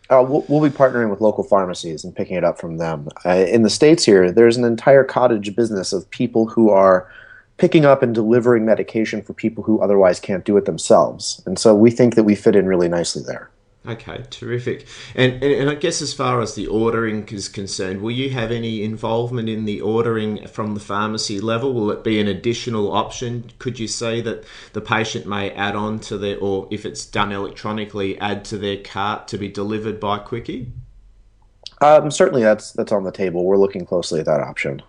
Uh, 0.09 0.23
we'll, 0.27 0.45
we'll, 0.47 0.61
be 0.61 0.75
partnering 0.75 1.09
with 1.09 1.21
local 1.21 1.43
pharmacies 1.43 2.03
and 2.03 2.15
picking 2.15 2.35
it 2.35 2.43
up 2.43 2.59
from 2.59 2.77
them. 2.77 3.09
Uh, 3.25 3.45
in 3.47 3.63
the 3.63 3.69
states 3.69 4.03
here, 4.03 4.31
there's 4.31 4.57
an 4.57 4.65
entire 4.65 5.03
cottage 5.03 5.55
business 5.55 5.93
of 5.93 6.09
people 6.09 6.45
who 6.45 6.69
are 6.69 7.09
picking 7.57 7.85
up 7.85 8.01
and 8.01 8.15
delivering 8.15 8.65
medication 8.65 9.21
for 9.21 9.33
people 9.33 9.63
who 9.63 9.79
otherwise 9.79 10.19
can't 10.19 10.45
do 10.45 10.57
it 10.57 10.65
themselves. 10.65 11.41
And 11.45 11.57
so 11.59 11.75
we 11.75 11.91
think 11.91 12.15
that 12.15 12.23
we 12.23 12.35
fit 12.35 12.55
in 12.55 12.65
really 12.65 12.89
nicely 12.89 13.23
there. 13.25 13.49
Okay, 13.85 14.23
terrific. 14.29 14.87
And, 15.13 15.43
and, 15.43 15.53
and 15.53 15.69
I 15.69 15.75
guess 15.75 16.01
as 16.01 16.13
far 16.13 16.39
as 16.39 16.55
the 16.55 16.67
ordering 16.67 17.27
is 17.27 17.49
concerned, 17.49 18.01
will 18.01 18.11
you 18.11 18.29
have 18.29 18.49
any 18.49 18.81
involvement 18.81 19.49
in 19.49 19.65
the 19.65 19.81
ordering 19.81 20.47
from 20.47 20.73
the 20.73 20.79
pharmacy 20.79 21.41
level? 21.41 21.73
Will 21.73 21.91
it 21.91 22.01
be 22.01 22.17
an 22.19 22.29
additional 22.29 22.93
option? 22.93 23.51
Could 23.59 23.79
you 23.79 23.89
say 23.89 24.21
that 24.21 24.45
the 24.71 24.79
patient 24.79 25.25
may 25.25 25.51
add 25.51 25.75
on 25.75 25.99
to 26.01 26.17
their, 26.17 26.37
or 26.39 26.67
if 26.71 26.85
it's 26.85 27.05
done 27.05 27.33
electronically, 27.33 28.17
add 28.19 28.45
to 28.45 28.57
their 28.57 28.77
cart 28.77 29.27
to 29.29 29.37
be 29.37 29.49
delivered 29.49 29.99
by 29.99 30.19
QuiQui? 30.19 30.71
Um, 31.81 32.09
certainly, 32.09 32.41
that's 32.41 32.71
that's 32.71 32.93
on 32.93 33.03
the 33.03 33.11
table. 33.11 33.43
We're 33.43 33.57
looking 33.57 33.85
closely 33.85 34.21
at 34.21 34.25
that 34.27 34.39
option. 34.39 34.81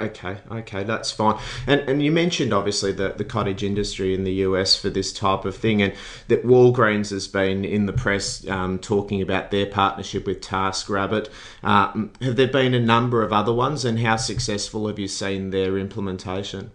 Okay, 0.00 0.36
okay, 0.50 0.84
that's 0.84 1.10
fine. 1.10 1.38
And 1.66 1.80
and 1.82 2.02
you 2.02 2.12
mentioned 2.12 2.52
obviously 2.52 2.92
the, 2.92 3.14
the 3.16 3.24
cottage 3.24 3.62
industry 3.62 4.14
in 4.14 4.24
the 4.24 4.32
US 4.44 4.76
for 4.76 4.90
this 4.90 5.12
type 5.12 5.44
of 5.44 5.56
thing, 5.56 5.82
and 5.82 5.92
that 6.28 6.44
Walgreens 6.44 7.10
has 7.10 7.26
been 7.26 7.64
in 7.64 7.86
the 7.86 7.92
press 7.92 8.46
um, 8.48 8.78
talking 8.78 9.20
about 9.20 9.50
their 9.50 9.66
partnership 9.66 10.26
with 10.26 10.40
TaskRabbit. 10.40 11.28
Uh, 11.62 12.06
have 12.20 12.36
there 12.36 12.48
been 12.48 12.74
a 12.74 12.80
number 12.80 13.22
of 13.22 13.32
other 13.32 13.52
ones, 13.52 13.84
and 13.84 13.98
how 14.00 14.16
successful 14.16 14.86
have 14.86 14.98
you 14.98 15.08
seen 15.08 15.50
their 15.50 15.78
implementation? 15.78 16.70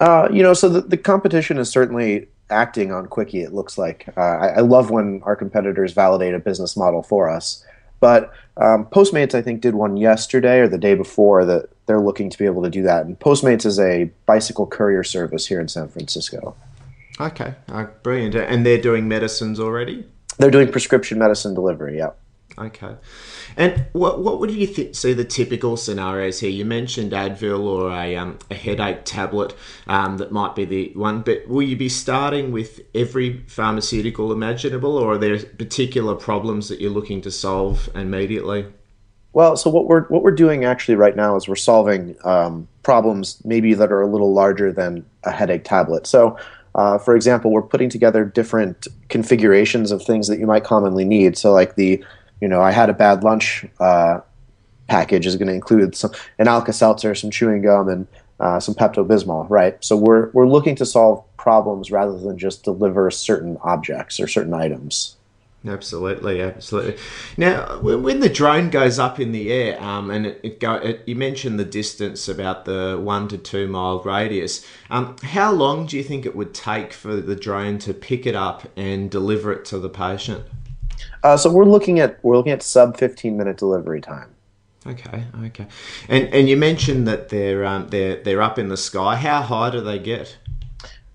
Uh, 0.00 0.28
you 0.30 0.42
know, 0.42 0.52
so 0.52 0.68
the, 0.68 0.82
the 0.82 0.96
competition 0.96 1.58
is 1.58 1.70
certainly 1.70 2.28
acting 2.50 2.92
on 2.92 3.06
QuiQui, 3.06 3.44
it 3.44 3.52
looks 3.52 3.78
like. 3.78 4.08
Uh, 4.16 4.20
I, 4.20 4.46
I 4.48 4.60
love 4.60 4.90
when 4.90 5.22
our 5.24 5.34
competitors 5.34 5.92
validate 5.92 6.34
a 6.34 6.38
business 6.38 6.76
model 6.76 7.02
for 7.02 7.30
us. 7.30 7.64
But 8.00 8.32
um, 8.56 8.86
Postmates, 8.86 9.34
I 9.34 9.42
think, 9.42 9.60
did 9.60 9.74
one 9.74 9.96
yesterday 9.96 10.60
or 10.60 10.68
the 10.68 10.78
day 10.78 10.94
before 10.94 11.44
that 11.44 11.68
they're 11.86 12.00
looking 12.00 12.30
to 12.30 12.38
be 12.38 12.44
able 12.44 12.62
to 12.62 12.70
do 12.70 12.82
that. 12.82 13.06
And 13.06 13.18
Postmates 13.18 13.66
is 13.66 13.78
a 13.78 14.10
bicycle 14.26 14.66
courier 14.66 15.04
service 15.04 15.46
here 15.46 15.60
in 15.60 15.68
San 15.68 15.88
Francisco. 15.88 16.56
Okay, 17.20 17.54
uh, 17.68 17.84
brilliant. 18.02 18.34
And 18.34 18.66
they're 18.66 18.80
doing 18.80 19.08
medicines 19.08 19.58
already? 19.58 20.06
They're 20.38 20.50
doing 20.50 20.70
prescription 20.70 21.18
medicine 21.18 21.54
delivery, 21.54 21.96
yeah. 21.96 22.10
Okay. 22.58 22.96
And 23.58 23.86
what 23.92 24.20
what 24.20 24.40
would 24.40 24.50
you 24.50 24.66
th- 24.66 24.96
see 24.96 25.12
the 25.12 25.24
typical 25.24 25.76
scenarios 25.76 26.40
here? 26.40 26.48
You 26.48 26.64
mentioned 26.64 27.12
Advil 27.12 27.60
or 27.60 27.90
a, 27.92 28.16
um, 28.16 28.38
a 28.50 28.54
headache 28.54 29.04
tablet 29.04 29.54
um, 29.86 30.16
that 30.16 30.32
might 30.32 30.54
be 30.54 30.64
the 30.64 30.92
one, 30.94 31.20
but 31.20 31.46
will 31.48 31.62
you 31.62 31.76
be 31.76 31.90
starting 31.90 32.52
with 32.52 32.80
every 32.94 33.44
pharmaceutical 33.46 34.32
imaginable, 34.32 34.96
or 34.96 35.12
are 35.12 35.18
there 35.18 35.38
particular 35.38 36.14
problems 36.14 36.68
that 36.68 36.80
you're 36.80 36.90
looking 36.90 37.20
to 37.22 37.30
solve 37.30 37.90
immediately? 37.94 38.66
Well, 39.34 39.58
so 39.58 39.68
what 39.68 39.86
we're 39.86 40.04
what 40.04 40.22
we're 40.22 40.30
doing 40.30 40.64
actually 40.64 40.94
right 40.94 41.14
now 41.14 41.36
is 41.36 41.46
we're 41.46 41.56
solving 41.56 42.16
um, 42.24 42.66
problems 42.82 43.42
maybe 43.44 43.74
that 43.74 43.92
are 43.92 44.00
a 44.00 44.06
little 44.06 44.32
larger 44.32 44.72
than 44.72 45.04
a 45.24 45.30
headache 45.30 45.64
tablet. 45.64 46.06
So, 46.06 46.38
uh, 46.74 46.96
for 46.96 47.14
example, 47.14 47.50
we're 47.50 47.60
putting 47.60 47.90
together 47.90 48.24
different 48.24 48.88
configurations 49.10 49.90
of 49.90 50.02
things 50.02 50.26
that 50.28 50.38
you 50.38 50.46
might 50.46 50.64
commonly 50.64 51.04
need. 51.04 51.36
So, 51.36 51.52
like 51.52 51.74
the 51.74 52.02
you 52.40 52.48
know, 52.48 52.60
I 52.60 52.70
had 52.70 52.90
a 52.90 52.94
bad 52.94 53.24
lunch 53.24 53.64
uh, 53.80 54.20
package 54.88 55.26
is 55.26 55.36
going 55.36 55.48
to 55.48 55.54
include 55.54 55.94
some 55.94 56.12
an 56.38 56.48
Alka 56.48 56.72
Seltzer, 56.72 57.14
some 57.14 57.30
chewing 57.30 57.62
gum, 57.62 57.88
and 57.88 58.06
uh, 58.40 58.60
some 58.60 58.74
Pepto 58.74 59.06
Bismol, 59.06 59.48
right? 59.48 59.76
So 59.84 59.96
we're 59.96 60.30
we're 60.30 60.48
looking 60.48 60.76
to 60.76 60.86
solve 60.86 61.24
problems 61.36 61.90
rather 61.90 62.18
than 62.18 62.38
just 62.38 62.64
deliver 62.64 63.10
certain 63.10 63.56
objects 63.62 64.20
or 64.20 64.26
certain 64.26 64.54
items. 64.54 65.16
Absolutely, 65.66 66.40
absolutely. 66.40 66.96
Now, 67.36 67.80
when 67.80 68.20
the 68.20 68.28
drone 68.28 68.70
goes 68.70 69.00
up 69.00 69.18
in 69.18 69.32
the 69.32 69.52
air, 69.52 69.82
um, 69.82 70.10
and 70.10 70.26
it, 70.26 70.40
it 70.44 70.60
go, 70.60 70.74
it, 70.74 71.02
you 71.06 71.16
mentioned 71.16 71.58
the 71.58 71.64
distance 71.64 72.28
about 72.28 72.66
the 72.66 73.00
one 73.02 73.26
to 73.28 73.38
two 73.38 73.66
mile 73.66 74.00
radius. 74.00 74.64
Um, 74.90 75.16
how 75.24 75.50
long 75.50 75.86
do 75.86 75.96
you 75.96 76.04
think 76.04 76.24
it 76.24 76.36
would 76.36 76.54
take 76.54 76.92
for 76.92 77.16
the 77.16 77.34
drone 77.34 77.78
to 77.78 77.94
pick 77.94 78.26
it 78.26 78.36
up 78.36 78.68
and 78.76 79.10
deliver 79.10 79.52
it 79.52 79.64
to 79.66 79.78
the 79.78 79.88
patient? 79.88 80.44
Uh, 81.22 81.36
so 81.36 81.50
we're 81.50 81.64
looking 81.64 82.00
at 82.00 82.22
we're 82.22 82.36
looking 82.36 82.52
at 82.52 82.62
sub 82.62 82.96
15 82.96 83.36
minute 83.36 83.56
delivery 83.56 84.00
time. 84.00 84.34
Okay, 84.86 85.24
okay. 85.44 85.66
And 86.08 86.32
and 86.32 86.48
you 86.48 86.56
mentioned 86.56 87.08
that 87.08 87.28
they're 87.28 87.64
um, 87.64 87.88
they're 87.88 88.22
they're 88.22 88.42
up 88.42 88.58
in 88.58 88.68
the 88.68 88.76
sky. 88.76 89.16
How 89.16 89.42
high 89.42 89.70
do 89.70 89.80
they 89.80 89.98
get? 89.98 90.36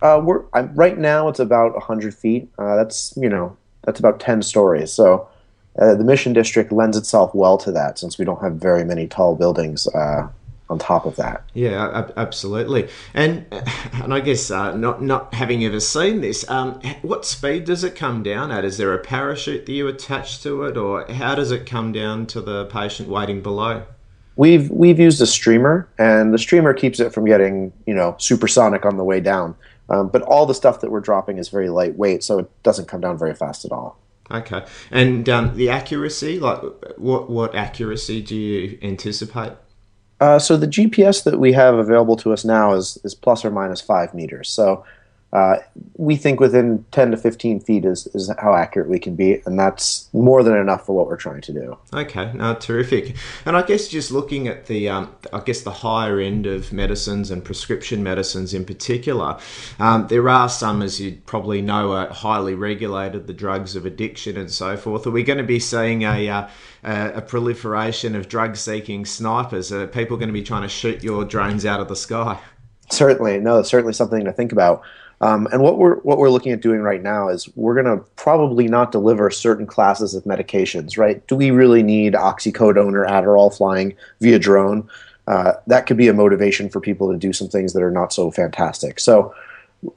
Uh, 0.01 0.19
we're 0.23 0.43
I'm, 0.53 0.73
right 0.73 0.97
now 0.97 1.27
it's 1.27 1.39
about 1.39 1.73
100 1.73 2.13
feet. 2.13 2.49
Uh, 2.57 2.75
that's 2.75 3.13
you 3.15 3.29
know 3.29 3.55
that's 3.83 3.99
about 3.99 4.19
10 4.19 4.41
stories. 4.41 4.91
So 4.91 5.27
uh, 5.79 5.95
the 5.95 6.03
mission 6.03 6.33
district 6.33 6.71
lends 6.71 6.97
itself 6.97 7.33
well 7.33 7.57
to 7.59 7.71
that 7.71 7.97
since 7.97 8.17
we 8.17 8.25
don't 8.25 8.41
have 8.41 8.55
very 8.55 8.83
many 8.83 9.07
tall 9.07 9.35
buildings 9.35 9.87
uh, 9.87 10.27
on 10.71 10.79
top 10.79 11.05
of 11.05 11.17
that. 11.17 11.43
Yeah, 11.53 12.07
absolutely. 12.15 12.87
And 13.13 13.45
and 13.93 14.13
I 14.13 14.21
guess 14.21 14.49
uh, 14.49 14.75
not 14.75 15.03
not 15.03 15.33
having 15.33 15.63
ever 15.65 15.79
seen 15.79 16.21
this, 16.21 16.49
um, 16.49 16.81
what 17.01 17.25
speed 17.25 17.65
does 17.65 17.83
it 17.83 17.95
come 17.95 18.23
down 18.23 18.51
at? 18.51 18.63
Is 18.63 18.77
there 18.77 18.93
a 18.93 18.99
parachute 18.99 19.65
that 19.65 19.71
you 19.71 19.87
attach 19.87 20.41
to 20.43 20.63
it, 20.63 20.77
or 20.77 21.05
how 21.11 21.35
does 21.35 21.51
it 21.51 21.65
come 21.65 21.91
down 21.91 22.25
to 22.27 22.41
the 22.41 22.65
patient 22.65 23.09
waiting 23.09 23.41
below? 23.41 23.83
We've 24.37 24.71
we've 24.71 24.99
used 24.99 25.21
a 25.21 25.27
streamer, 25.27 25.89
and 25.99 26.33
the 26.33 26.39
streamer 26.39 26.73
keeps 26.73 26.99
it 26.99 27.13
from 27.13 27.25
getting 27.25 27.73
you 27.85 27.93
know 27.93 28.15
supersonic 28.17 28.85
on 28.85 28.97
the 28.97 29.03
way 29.03 29.19
down. 29.19 29.55
Um, 29.89 30.07
but 30.07 30.21
all 30.21 30.45
the 30.45 30.53
stuff 30.53 30.79
that 30.81 30.89
we're 30.89 31.01
dropping 31.01 31.37
is 31.37 31.49
very 31.49 31.69
lightweight, 31.69 32.23
so 32.23 32.39
it 32.39 32.63
doesn't 32.63 32.87
come 32.87 33.01
down 33.01 33.17
very 33.17 33.35
fast 33.35 33.65
at 33.65 33.73
all. 33.73 33.97
Okay, 34.31 34.65
and 34.89 35.27
um, 35.27 35.53
the 35.57 35.69
accuracy, 35.69 36.39
like 36.39 36.61
what 36.97 37.29
what 37.29 37.53
accuracy 37.53 38.21
do 38.21 38.37
you 38.37 38.79
anticipate? 38.81 39.51
Uh, 40.21 40.37
so 40.37 40.55
the 40.55 40.67
GPS 40.67 41.23
that 41.23 41.39
we 41.39 41.51
have 41.51 41.73
available 41.73 42.15
to 42.15 42.31
us 42.31 42.45
now 42.45 42.73
is 42.73 42.97
is 43.03 43.15
plus 43.15 43.43
or 43.43 43.49
minus 43.49 43.81
five 43.81 44.13
meters. 44.13 44.49
So 44.49 44.85
uh, 45.33 45.57
we 45.95 46.17
think 46.17 46.41
within 46.41 46.83
10 46.91 47.11
to 47.11 47.17
15 47.17 47.61
feet 47.61 47.85
is, 47.85 48.07
is 48.07 48.29
how 48.39 48.53
accurate 48.53 48.89
we 48.89 48.99
can 48.99 49.15
be, 49.15 49.41
and 49.45 49.57
that's 49.57 50.09
more 50.11 50.43
than 50.43 50.57
enough 50.57 50.85
for 50.85 50.93
what 50.93 51.07
we're 51.07 51.15
trying 51.15 51.39
to 51.41 51.53
do. 51.53 51.77
Okay, 51.93 52.33
no, 52.33 52.53
terrific. 52.55 53.15
And 53.45 53.55
I 53.55 53.61
guess 53.61 53.87
just 53.87 54.11
looking 54.11 54.49
at 54.49 54.65
the, 54.65 54.89
um, 54.89 55.15
I 55.31 55.39
guess 55.39 55.61
the 55.61 55.71
higher 55.71 56.19
end 56.19 56.47
of 56.47 56.73
medicines 56.73 57.31
and 57.31 57.45
prescription 57.45 58.03
medicines 58.03 58.53
in 58.53 58.65
particular, 58.65 59.39
um, 59.79 60.07
there 60.07 60.27
are 60.27 60.49
some, 60.49 60.81
as 60.81 60.99
you 60.99 61.21
probably 61.25 61.61
know, 61.61 61.93
are 61.93 62.09
highly 62.09 62.53
regulated, 62.53 63.27
the 63.27 63.33
drugs 63.33 63.77
of 63.77 63.85
addiction 63.85 64.35
and 64.35 64.51
so 64.51 64.75
forth. 64.75 65.07
Are 65.07 65.11
we 65.11 65.23
going 65.23 65.37
to 65.37 65.43
be 65.43 65.59
seeing 65.59 66.01
a, 66.01 66.27
uh, 66.29 66.47
a 66.83 67.21
proliferation 67.21 68.15
of 68.15 68.27
drug-seeking 68.27 69.05
snipers? 69.05 69.71
Are 69.71 69.87
people 69.87 70.17
going 70.17 70.29
to 70.29 70.33
be 70.33 70.43
trying 70.43 70.63
to 70.63 70.69
shoot 70.69 71.01
your 71.03 71.23
drones 71.23 71.65
out 71.65 71.79
of 71.79 71.87
the 71.87 71.95
sky? 71.95 72.37
Certainly, 72.89 73.39
no, 73.39 73.63
certainly 73.63 73.93
something 73.93 74.25
to 74.25 74.33
think 74.33 74.51
about. 74.51 74.83
Um, 75.21 75.47
and 75.51 75.61
what 75.61 75.77
we're 75.77 75.97
what 75.97 76.17
we're 76.17 76.29
looking 76.29 76.51
at 76.51 76.61
doing 76.61 76.81
right 76.81 77.01
now 77.01 77.29
is 77.29 77.47
we're 77.55 77.81
going 77.81 77.97
to 77.97 78.03
probably 78.15 78.67
not 78.67 78.91
deliver 78.91 79.29
certain 79.29 79.67
classes 79.67 80.15
of 80.15 80.23
medications. 80.23 80.97
Right? 80.97 81.25
Do 81.27 81.35
we 81.35 81.51
really 81.51 81.83
need 81.83 82.13
oxycodone 82.13 82.93
or 82.93 83.05
Adderall 83.05 83.55
flying 83.55 83.95
via 84.19 84.39
drone? 84.39 84.89
Uh, 85.27 85.53
that 85.67 85.85
could 85.85 85.97
be 85.97 86.07
a 86.07 86.13
motivation 86.13 86.69
for 86.69 86.81
people 86.81 87.11
to 87.11 87.17
do 87.17 87.31
some 87.31 87.47
things 87.47 87.73
that 87.73 87.83
are 87.83 87.91
not 87.91 88.11
so 88.11 88.31
fantastic. 88.31 88.99
So 88.99 89.33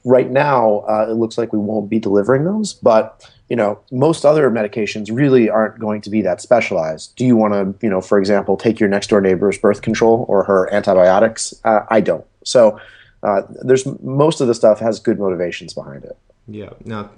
right 0.04 0.30
now, 0.30 0.84
uh, 0.88 1.06
it 1.10 1.14
looks 1.14 1.38
like 1.38 1.52
we 1.52 1.58
won't 1.58 1.88
be 1.88 1.98
delivering 1.98 2.44
those, 2.44 2.74
but 2.74 3.28
you 3.48 3.56
know, 3.56 3.78
most 3.92 4.24
other 4.24 4.50
medications 4.50 5.14
really 5.14 5.50
aren't 5.50 5.78
going 5.78 6.00
to 6.02 6.10
be 6.10 6.22
that 6.22 6.40
specialized. 6.40 7.14
Do 7.16 7.26
you 7.26 7.36
want 7.36 7.52
to, 7.52 7.74
you 7.84 7.90
know, 7.90 8.00
for 8.00 8.18
example, 8.18 8.56
take 8.56 8.80
your 8.80 8.88
next 8.88 9.08
door 9.08 9.20
neighbor's 9.20 9.58
birth 9.58 9.82
control 9.82 10.24
or 10.28 10.44
her 10.44 10.72
antibiotics? 10.72 11.54
Uh, 11.64 11.80
I 11.88 12.00
don't. 12.00 12.24
So 12.44 12.80
uh, 13.24 13.42
there's 13.62 13.86
most 14.02 14.40
of 14.40 14.48
the 14.48 14.54
stuff 14.54 14.78
has 14.80 15.00
good 15.00 15.18
motivations 15.18 15.72
behind 15.72 16.04
it. 16.04 16.16
Yeah, 16.46 16.70
no. 16.84 17.08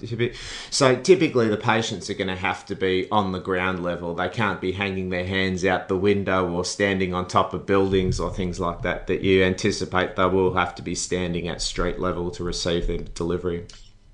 So 0.70 0.94
typically, 0.94 1.48
the 1.48 1.56
patients 1.56 2.08
are 2.08 2.14
going 2.14 2.28
to 2.28 2.36
have 2.36 2.64
to 2.66 2.76
be 2.76 3.08
on 3.10 3.32
the 3.32 3.40
ground 3.40 3.82
level. 3.82 4.14
They 4.14 4.28
can't 4.28 4.60
be 4.60 4.70
hanging 4.70 5.10
their 5.10 5.26
hands 5.26 5.64
out 5.64 5.88
the 5.88 5.96
window 5.96 6.48
or 6.48 6.64
standing 6.64 7.12
on 7.12 7.26
top 7.26 7.52
of 7.52 7.66
buildings 7.66 8.20
or 8.20 8.32
things 8.32 8.60
like 8.60 8.82
that. 8.82 9.08
That 9.08 9.22
you 9.22 9.42
anticipate 9.42 10.14
they 10.14 10.26
will 10.26 10.54
have 10.54 10.76
to 10.76 10.82
be 10.82 10.94
standing 10.94 11.48
at 11.48 11.60
street 11.60 11.98
level 11.98 12.30
to 12.32 12.44
receive 12.44 12.86
the 12.86 12.98
delivery. 12.98 13.66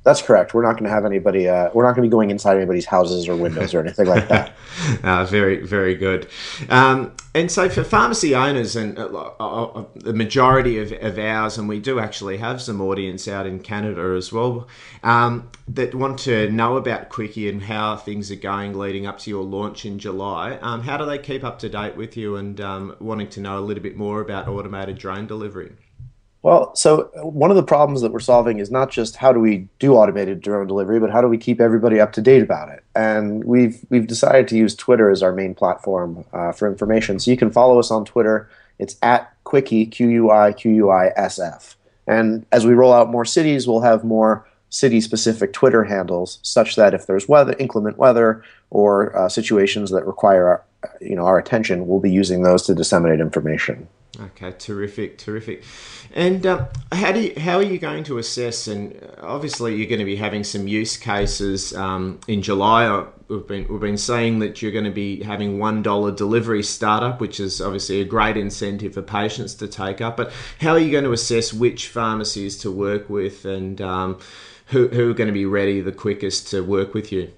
That's 0.04 0.20
correct. 0.20 0.52
We're 0.52 0.64
not 0.64 0.72
going 0.72 0.84
to 0.84 0.90
have 0.90 1.04
anybody. 1.04 1.48
Uh, 1.48 1.70
we're 1.72 1.84
not 1.84 1.94
going 1.94 2.02
to 2.02 2.08
be 2.08 2.10
going 2.10 2.30
inside 2.30 2.56
anybody's 2.56 2.86
houses 2.86 3.28
or 3.28 3.36
windows 3.36 3.72
or 3.72 3.80
anything 3.80 4.08
like 4.08 4.26
that. 4.28 4.52
uh, 5.04 5.24
very, 5.26 5.64
very 5.64 5.94
good. 5.94 6.26
Um, 6.68 7.14
and 7.36 7.50
so, 7.52 7.68
for 7.68 7.84
pharmacy 7.84 8.34
owners 8.34 8.74
and 8.74 8.98
uh, 8.98 9.06
uh, 9.38 9.64
uh, 9.64 9.84
the 9.94 10.12
majority 10.12 10.78
of, 10.78 10.90
of 10.92 11.18
ours, 11.20 11.56
and 11.56 11.68
we 11.68 11.78
do 11.78 12.00
actually 12.00 12.38
have 12.38 12.60
some 12.60 12.80
audience 12.80 13.28
out 13.28 13.46
in 13.46 13.60
Canada 13.60 14.14
as 14.16 14.32
well, 14.32 14.66
um, 15.04 15.48
that 15.68 15.94
want 15.94 16.18
to 16.20 16.50
know 16.50 16.76
about 16.76 17.08
QuiQui 17.08 17.48
and 17.48 17.62
how 17.62 17.96
things 17.96 18.32
are 18.32 18.36
going 18.36 18.76
leading 18.76 19.06
up 19.06 19.18
to 19.20 19.30
your 19.30 19.44
launch 19.44 19.86
in 19.86 20.00
July. 20.00 20.58
Um, 20.62 20.82
how 20.82 20.96
do 20.96 21.06
they 21.06 21.18
keep 21.18 21.44
up 21.44 21.60
to 21.60 21.68
date 21.68 21.96
with 21.96 22.16
you 22.16 22.34
and 22.34 22.60
um, 22.60 22.96
wanting 22.98 23.28
to 23.30 23.40
know 23.40 23.56
a 23.56 23.60
little 23.60 23.82
bit 23.82 23.96
more 23.96 24.20
about 24.20 24.48
automated 24.48 24.98
drone 24.98 25.28
delivery? 25.28 25.76
Well, 26.42 26.74
so 26.74 27.08
one 27.22 27.50
of 27.50 27.56
the 27.56 27.62
problems 27.62 28.00
that 28.00 28.12
we're 28.12 28.18
solving 28.18 28.58
is 28.58 28.68
not 28.68 28.90
just 28.90 29.14
how 29.14 29.32
do 29.32 29.38
we 29.38 29.68
do 29.78 29.94
automated 29.94 30.40
drone 30.40 30.66
delivery, 30.66 30.98
but 30.98 31.10
how 31.10 31.20
do 31.20 31.28
we 31.28 31.38
keep 31.38 31.60
everybody 31.60 32.00
up 32.00 32.12
to 32.14 32.20
date 32.20 32.42
about 32.42 32.68
it. 32.68 32.82
And 32.96 33.44
we've 33.44 33.78
we've 33.90 34.08
decided 34.08 34.48
to 34.48 34.56
use 34.56 34.74
Twitter 34.74 35.08
as 35.08 35.22
our 35.22 35.32
main 35.32 35.54
platform 35.54 36.24
uh, 36.32 36.50
for 36.50 36.66
information. 36.66 37.20
So 37.20 37.30
you 37.30 37.36
can 37.36 37.52
follow 37.52 37.78
us 37.78 37.92
on 37.92 38.04
Twitter. 38.04 38.50
It's 38.80 38.96
at 39.02 39.32
QuiQui 39.44 39.92
Q 39.92 40.08
U 40.08 40.30
I 40.30 40.52
Q 40.52 40.72
U 40.72 40.90
I 40.90 41.12
S 41.14 41.38
F. 41.38 41.76
And 42.08 42.44
as 42.50 42.66
we 42.66 42.74
roll 42.74 42.92
out 42.92 43.08
more 43.08 43.24
cities, 43.24 43.68
we'll 43.68 43.82
have 43.82 44.02
more 44.02 44.44
city-specific 44.70 45.52
Twitter 45.52 45.84
handles, 45.84 46.38
such 46.42 46.76
that 46.76 46.94
if 46.94 47.06
there's 47.06 47.28
weather, 47.28 47.54
inclement 47.58 47.98
weather, 47.98 48.42
or 48.70 49.14
uh, 49.16 49.28
situations 49.28 49.90
that 49.90 50.06
require 50.06 50.48
our, 50.48 50.64
you 51.00 51.14
know 51.14 51.26
our 51.26 51.38
attention, 51.38 51.86
we'll 51.86 52.00
be 52.00 52.10
using 52.10 52.42
those 52.42 52.62
to 52.66 52.74
disseminate 52.74 53.20
information. 53.20 53.86
Okay, 54.20 54.52
terrific, 54.58 55.16
terrific. 55.16 55.64
And 56.14 56.44
um, 56.44 56.66
how 56.92 57.12
do 57.12 57.20
you, 57.20 57.40
how 57.40 57.56
are 57.56 57.62
you 57.62 57.78
going 57.78 58.04
to 58.04 58.18
assess? 58.18 58.68
And 58.68 59.00
obviously, 59.22 59.74
you're 59.76 59.88
going 59.88 60.00
to 60.00 60.04
be 60.04 60.16
having 60.16 60.44
some 60.44 60.68
use 60.68 60.98
cases 60.98 61.74
um, 61.74 62.20
in 62.28 62.42
July. 62.42 62.84
Uh, 62.84 63.06
we've 63.28 63.46
been 63.46 63.66
we've 63.68 63.80
been 63.80 63.96
saying 63.96 64.40
that 64.40 64.60
you're 64.60 64.70
going 64.70 64.84
to 64.84 64.90
be 64.90 65.22
having 65.22 65.58
one 65.58 65.82
dollar 65.82 66.12
delivery 66.12 66.62
startup, 66.62 67.22
which 67.22 67.40
is 67.40 67.62
obviously 67.62 68.02
a 68.02 68.04
great 68.04 68.36
incentive 68.36 68.92
for 68.92 69.02
patients 69.02 69.54
to 69.54 69.66
take 69.66 70.02
up. 70.02 70.18
But 70.18 70.30
how 70.60 70.72
are 70.72 70.78
you 70.78 70.92
going 70.92 71.04
to 71.04 71.12
assess 71.12 71.54
which 71.54 71.88
pharmacies 71.88 72.58
to 72.58 72.70
work 72.70 73.08
with 73.08 73.46
and 73.46 73.80
um, 73.80 74.20
who 74.66 74.88
who 74.88 75.10
are 75.10 75.14
going 75.14 75.28
to 75.28 75.32
be 75.32 75.46
ready 75.46 75.80
the 75.80 75.90
quickest 75.90 76.48
to 76.48 76.60
work 76.60 76.92
with 76.92 77.12
you? 77.12 77.32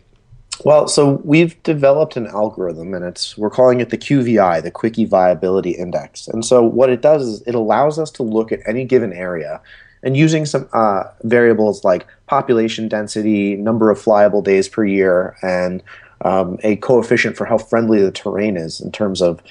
Well, 0.63 0.87
so 0.87 1.21
we've 1.25 1.61
developed 1.63 2.17
an 2.17 2.27
algorithm, 2.27 2.95
and 2.95 3.05
it's 3.05 3.37
we're 3.37 3.51
calling 3.51 3.81
it 3.81 3.91
the 3.91 3.99
QVI, 3.99 4.63
the 4.63 4.71
QuiQui 4.71 5.09
Viability 5.09 5.73
Index. 5.73 6.29
And 6.29 6.45
so 6.45 6.63
what 6.63 6.91
it 6.91 7.01
does 7.03 7.27
is 7.27 7.43
it 7.43 7.55
allows 7.55 7.99
us 7.99 8.11
to 8.13 8.23
look 8.23 8.53
at 8.53 8.61
any 8.67 8.85
given 8.85 9.13
area, 9.13 9.61
and 10.03 10.17
using 10.17 10.47
some 10.47 10.69
uh, 10.73 11.05
variables 11.25 11.83
like 11.83 12.07
population 12.27 12.89
density, 12.89 13.57
number 13.57 13.91
of 13.91 13.99
flyable 13.99 14.45
days 14.45 14.69
per 14.69 14.85
year, 14.85 15.37
and 15.43 15.83
um, 16.23 16.59
a 16.63 16.77
coefficient 16.77 17.37
for 17.37 17.47
how 17.47 17.59
friendly 17.59 18.01
the 18.01 18.13
terrain 18.13 18.57
is 18.57 18.81
in 18.81 18.93
terms 18.93 19.21
of 19.21 19.43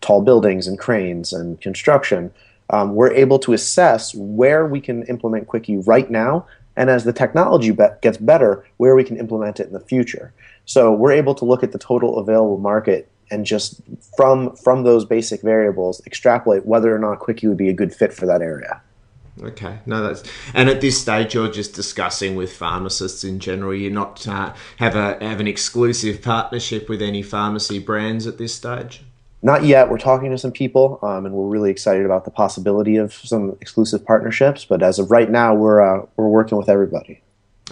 tall 0.00 0.22
buildings 0.22 0.66
and 0.66 0.78
cranes 0.78 1.32
and 1.32 1.60
construction. 1.60 2.32
Um, 2.70 2.94
we're 2.94 3.12
able 3.12 3.38
to 3.40 3.52
assess 3.52 4.14
where 4.14 4.66
we 4.66 4.80
can 4.80 5.04
implement 5.04 5.48
QuiQui 5.48 5.86
right 5.86 6.10
now 6.10 6.46
and 6.78 6.88
as 6.88 7.04
the 7.04 7.12
technology 7.12 7.72
be- 7.72 7.84
gets 8.00 8.16
better, 8.16 8.64
where 8.76 8.94
we 8.94 9.04
can 9.04 9.18
implement 9.18 9.60
it 9.60 9.66
in 9.66 9.72
the 9.72 9.80
future. 9.80 10.32
So 10.64 10.92
we're 10.92 11.12
able 11.12 11.34
to 11.34 11.44
look 11.44 11.62
at 11.62 11.72
the 11.72 11.78
total 11.78 12.18
available 12.18 12.58
market 12.58 13.10
and 13.30 13.44
just 13.44 13.82
from 14.16 14.56
from 14.56 14.84
those 14.84 15.04
basic 15.04 15.42
variables 15.42 16.00
extrapolate 16.06 16.64
whether 16.64 16.94
or 16.94 16.98
not 16.98 17.18
QuiQui 17.18 17.48
would 17.48 17.58
be 17.58 17.68
a 17.68 17.74
good 17.74 17.92
fit 17.92 18.12
for 18.12 18.24
that 18.26 18.40
area. 18.40 18.80
Okay, 19.42 19.78
no, 19.86 20.02
that's 20.02 20.22
and 20.54 20.68
at 20.68 20.80
this 20.80 21.00
stage 21.00 21.34
you're 21.34 21.50
just 21.50 21.74
discussing 21.74 22.36
with 22.36 22.52
pharmacists 22.52 23.24
in 23.24 23.40
general. 23.40 23.74
You're 23.74 23.90
not 23.90 24.26
uh, 24.26 24.54
have 24.76 24.94
a 24.94 25.18
have 25.20 25.40
an 25.40 25.48
exclusive 25.48 26.22
partnership 26.22 26.88
with 26.88 27.02
any 27.02 27.22
pharmacy 27.22 27.78
brands 27.78 28.26
at 28.26 28.38
this 28.38 28.54
stage. 28.54 29.02
Not 29.40 29.64
yet. 29.64 29.88
We're 29.88 29.98
talking 29.98 30.30
to 30.32 30.38
some 30.38 30.50
people, 30.50 30.98
um, 31.02 31.24
and 31.24 31.34
we're 31.34 31.48
really 31.48 31.70
excited 31.70 32.04
about 32.04 32.24
the 32.24 32.30
possibility 32.30 32.96
of 32.96 33.12
some 33.12 33.56
exclusive 33.60 34.04
partnerships. 34.04 34.64
But 34.64 34.82
as 34.82 34.98
of 34.98 35.10
right 35.10 35.30
now, 35.30 35.54
we're 35.54 35.80
uh, 35.80 36.06
we're 36.16 36.28
working 36.28 36.58
with 36.58 36.68
everybody. 36.68 37.22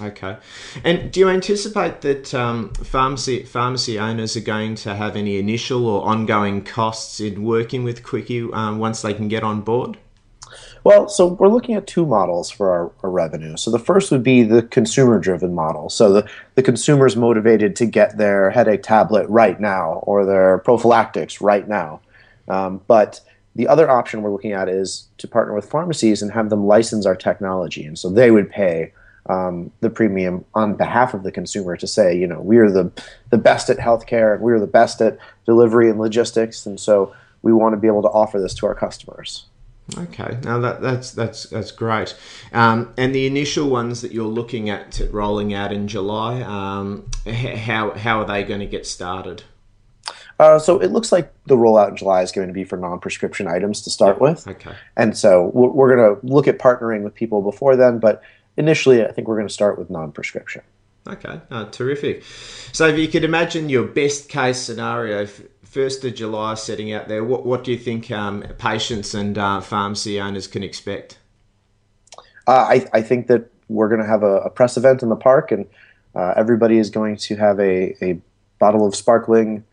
Okay, 0.00 0.36
and 0.84 1.10
do 1.10 1.20
you 1.20 1.28
anticipate 1.28 2.02
that 2.02 2.34
um, 2.34 2.72
pharmacy 2.74 3.44
pharmacy 3.44 3.98
owners 3.98 4.36
are 4.36 4.42
going 4.42 4.74
to 4.76 4.94
have 4.94 5.16
any 5.16 5.38
initial 5.38 5.86
or 5.86 6.04
ongoing 6.04 6.62
costs 6.62 7.18
in 7.18 7.42
working 7.42 7.82
with 7.82 8.02
QuiQui 8.02 8.54
um, 8.54 8.78
once 8.78 9.02
they 9.02 9.14
can 9.14 9.26
get 9.26 9.42
on 9.42 9.62
board? 9.62 9.98
Well, 10.86 11.08
so 11.08 11.26
we're 11.26 11.48
looking 11.48 11.74
at 11.74 11.88
two 11.88 12.06
models 12.06 12.48
for 12.48 12.70
our, 12.70 12.92
our 13.02 13.10
revenue. 13.10 13.56
So 13.56 13.72
the 13.72 13.78
first 13.80 14.12
would 14.12 14.22
be 14.22 14.44
the 14.44 14.62
consumer 14.62 15.18
driven 15.18 15.52
model. 15.52 15.90
So 15.90 16.12
the, 16.12 16.30
the 16.54 16.62
consumer 16.62 17.08
is 17.08 17.16
motivated 17.16 17.74
to 17.74 17.86
get 17.86 18.18
their 18.18 18.50
headache 18.50 18.84
tablet 18.84 19.28
right 19.28 19.58
now 19.58 19.94
or 20.04 20.24
their 20.24 20.58
prophylactics 20.58 21.40
right 21.40 21.66
now. 21.66 22.02
Um, 22.46 22.82
but 22.86 23.20
the 23.56 23.66
other 23.66 23.90
option 23.90 24.22
we're 24.22 24.30
looking 24.30 24.52
at 24.52 24.68
is 24.68 25.08
to 25.18 25.26
partner 25.26 25.56
with 25.56 25.68
pharmacies 25.68 26.22
and 26.22 26.30
have 26.30 26.50
them 26.50 26.68
license 26.68 27.04
our 27.04 27.16
technology. 27.16 27.84
And 27.84 27.98
so 27.98 28.08
they 28.08 28.30
would 28.30 28.48
pay 28.48 28.92
um, 29.28 29.72
the 29.80 29.90
premium 29.90 30.44
on 30.54 30.76
behalf 30.76 31.14
of 31.14 31.24
the 31.24 31.32
consumer 31.32 31.76
to 31.78 31.86
say, 31.88 32.16
you 32.16 32.28
know, 32.28 32.40
we 32.40 32.58
are 32.58 32.70
the, 32.70 32.92
the 33.30 33.38
best 33.38 33.70
at 33.70 33.78
healthcare 33.78 34.34
and 34.34 34.40
we're 34.40 34.60
the 34.60 34.68
best 34.68 35.00
at 35.00 35.18
delivery 35.46 35.90
and 35.90 35.98
logistics. 35.98 36.64
And 36.64 36.78
so 36.78 37.12
we 37.42 37.52
want 37.52 37.72
to 37.72 37.76
be 37.76 37.88
able 37.88 38.02
to 38.02 38.08
offer 38.08 38.40
this 38.40 38.54
to 38.54 38.66
our 38.66 38.74
customers. 38.76 39.46
Okay, 39.96 40.38
now 40.42 40.58
that, 40.58 40.80
that's 40.80 41.12
that's 41.12 41.44
that's 41.44 41.70
great. 41.70 42.16
Um, 42.52 42.92
and 42.96 43.14
the 43.14 43.26
initial 43.26 43.70
ones 43.70 44.02
that 44.02 44.10
you're 44.10 44.26
looking 44.26 44.68
at 44.68 45.00
rolling 45.12 45.54
out 45.54 45.72
in 45.72 45.86
July, 45.86 46.42
um, 46.42 47.08
how 47.24 47.92
how 47.92 48.20
are 48.20 48.26
they 48.26 48.42
going 48.42 48.60
to 48.60 48.66
get 48.66 48.84
started? 48.84 49.44
Uh, 50.38 50.58
so 50.58 50.78
it 50.80 50.90
looks 50.90 51.12
like 51.12 51.32
the 51.46 51.56
rollout 51.56 51.90
in 51.90 51.96
July 51.96 52.22
is 52.22 52.32
going 52.32 52.48
to 52.48 52.52
be 52.52 52.64
for 52.64 52.76
non-prescription 52.76 53.46
items 53.46 53.80
to 53.82 53.90
start 53.90 54.20
with. 54.20 54.46
Okay. 54.46 54.72
And 54.96 55.16
so 55.16 55.50
we're, 55.54 55.70
we're 55.70 55.96
going 55.96 56.14
to 56.14 56.26
look 56.26 56.46
at 56.46 56.58
partnering 56.58 57.02
with 57.02 57.14
people 57.14 57.40
before 57.40 57.74
then, 57.76 57.98
but 57.98 58.22
initially, 58.56 59.04
I 59.04 59.12
think 59.12 59.28
we're 59.28 59.36
going 59.36 59.48
to 59.48 59.54
start 59.54 59.78
with 59.78 59.88
non-prescription. 59.88 60.62
Okay, 61.08 61.40
oh, 61.52 61.66
terrific. 61.66 62.24
So 62.72 62.88
if 62.88 62.98
you 62.98 63.06
could 63.06 63.22
imagine 63.22 63.68
your 63.68 63.84
best 63.84 64.28
case 64.28 64.58
scenario 64.58 65.28
first 65.66 66.04
of 66.04 66.14
July 66.14 66.54
setting 66.54 66.92
out 66.92 67.08
there, 67.08 67.24
what, 67.24 67.44
what 67.44 67.64
do 67.64 67.72
you 67.72 67.78
think 67.78 68.10
um, 68.10 68.44
patients 68.58 69.14
and 69.14 69.36
uh, 69.36 69.60
pharmacy 69.60 70.20
owners 70.20 70.46
can 70.46 70.62
expect? 70.62 71.18
Uh, 72.46 72.66
I, 72.68 72.86
I 72.92 73.02
think 73.02 73.26
that 73.26 73.50
we're 73.68 73.88
going 73.88 74.00
to 74.00 74.06
have 74.06 74.22
a, 74.22 74.36
a, 74.38 74.50
press 74.50 74.76
event 74.76 75.02
in 75.02 75.08
the 75.08 75.16
park, 75.16 75.50
and 75.50 75.66
uh, 76.14 76.34
everybody 76.36 76.78
is 76.78 76.90
going 76.90 77.16
to 77.16 77.36
have 77.36 77.58
a, 77.58 77.96
a 78.04 78.20
bottle 78.58 78.86
of 78.86 78.94
sparkling 78.94 79.64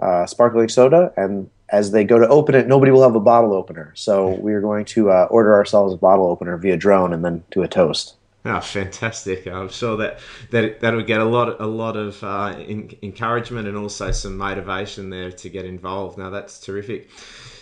uh, 0.00 0.26
sparkling 0.26 0.68
soda. 0.68 1.12
And 1.16 1.48
as 1.68 1.92
they 1.92 2.02
go 2.02 2.18
to 2.18 2.26
open 2.26 2.54
it, 2.54 2.66
nobody 2.66 2.90
will 2.90 3.02
have 3.02 3.14
a 3.14 3.20
bottle 3.20 3.54
opener. 3.54 3.92
So 3.94 4.30
we 4.40 4.52
are 4.52 4.60
going 4.60 4.84
to 4.86 5.10
uh, 5.10 5.28
order 5.30 5.54
ourselves 5.54 5.94
a 5.94 5.96
bottle 5.96 6.26
opener 6.26 6.56
via 6.56 6.76
drone 6.76 7.12
and 7.12 7.24
then 7.24 7.44
do 7.52 7.62
a 7.62 7.68
toast. 7.68 8.16
Oh, 8.44 8.60
fantastic! 8.60 9.46
I'm 9.46 9.68
sure 9.68 9.96
that 9.98 10.18
that 10.50 10.80
that 10.80 10.94
would 10.94 11.06
get 11.06 11.20
a 11.20 11.24
lot 11.24 11.60
a 11.60 11.66
lot 11.66 11.96
of 11.96 12.22
uh, 12.24 12.54
in, 12.58 12.90
encouragement 13.02 13.68
and 13.68 13.76
also 13.76 14.10
some 14.10 14.36
motivation 14.36 15.10
there 15.10 15.30
to 15.30 15.48
get 15.48 15.64
involved. 15.64 16.18
Now 16.18 16.30
that's 16.30 16.58
terrific. 16.58 17.08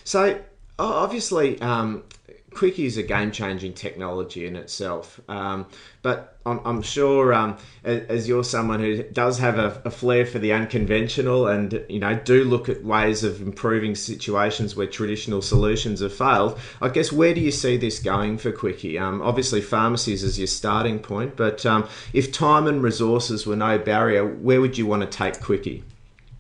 So 0.04 0.40
obviously, 0.78 1.60
um, 1.60 2.04
QuiQui 2.50 2.84
is 2.84 2.96
a 2.96 3.02
game 3.02 3.30
changing 3.30 3.74
technology 3.74 4.46
in 4.46 4.56
itself. 4.56 5.20
Um, 5.28 5.66
but 6.02 6.38
I'm, 6.44 6.60
I'm 6.64 6.82
sure, 6.82 7.32
um, 7.32 7.58
as, 7.84 8.26
you're 8.26 8.44
someone 8.44 8.80
who 8.80 9.02
does 9.04 9.38
have 9.38 9.58
a, 9.58 9.80
a, 9.84 9.90
flair 9.90 10.26
for 10.26 10.38
the 10.38 10.52
unconventional 10.52 11.46
and, 11.46 11.84
you 11.88 11.98
know, 11.98 12.14
do 12.14 12.44
look 12.44 12.68
at 12.68 12.82
ways 12.84 13.22
of 13.22 13.40
improving 13.40 13.94
situations 13.94 14.74
where 14.74 14.86
traditional 14.86 15.42
solutions 15.42 16.00
have 16.00 16.14
failed, 16.14 16.58
I 16.80 16.88
guess 16.88 17.12
where 17.12 17.34
do 17.34 17.40
you 17.40 17.52
see 17.52 17.76
this 17.76 18.00
going 18.00 18.38
for 18.38 18.50
QuiQui? 18.50 19.00
Um, 19.00 19.22
obviously, 19.22 19.60
pharmacies 19.60 20.22
is 20.22 20.38
your 20.38 20.48
starting 20.48 20.98
point, 20.98 21.36
but 21.36 21.64
um, 21.66 21.88
if 22.12 22.32
time 22.32 22.66
and 22.66 22.82
resources 22.82 23.46
were 23.46 23.56
no 23.56 23.78
barrier, 23.78 24.26
where 24.26 24.60
would 24.60 24.76
you 24.76 24.86
want 24.86 25.02
to 25.02 25.08
take 25.08 25.34
QuiQui? 25.34 25.82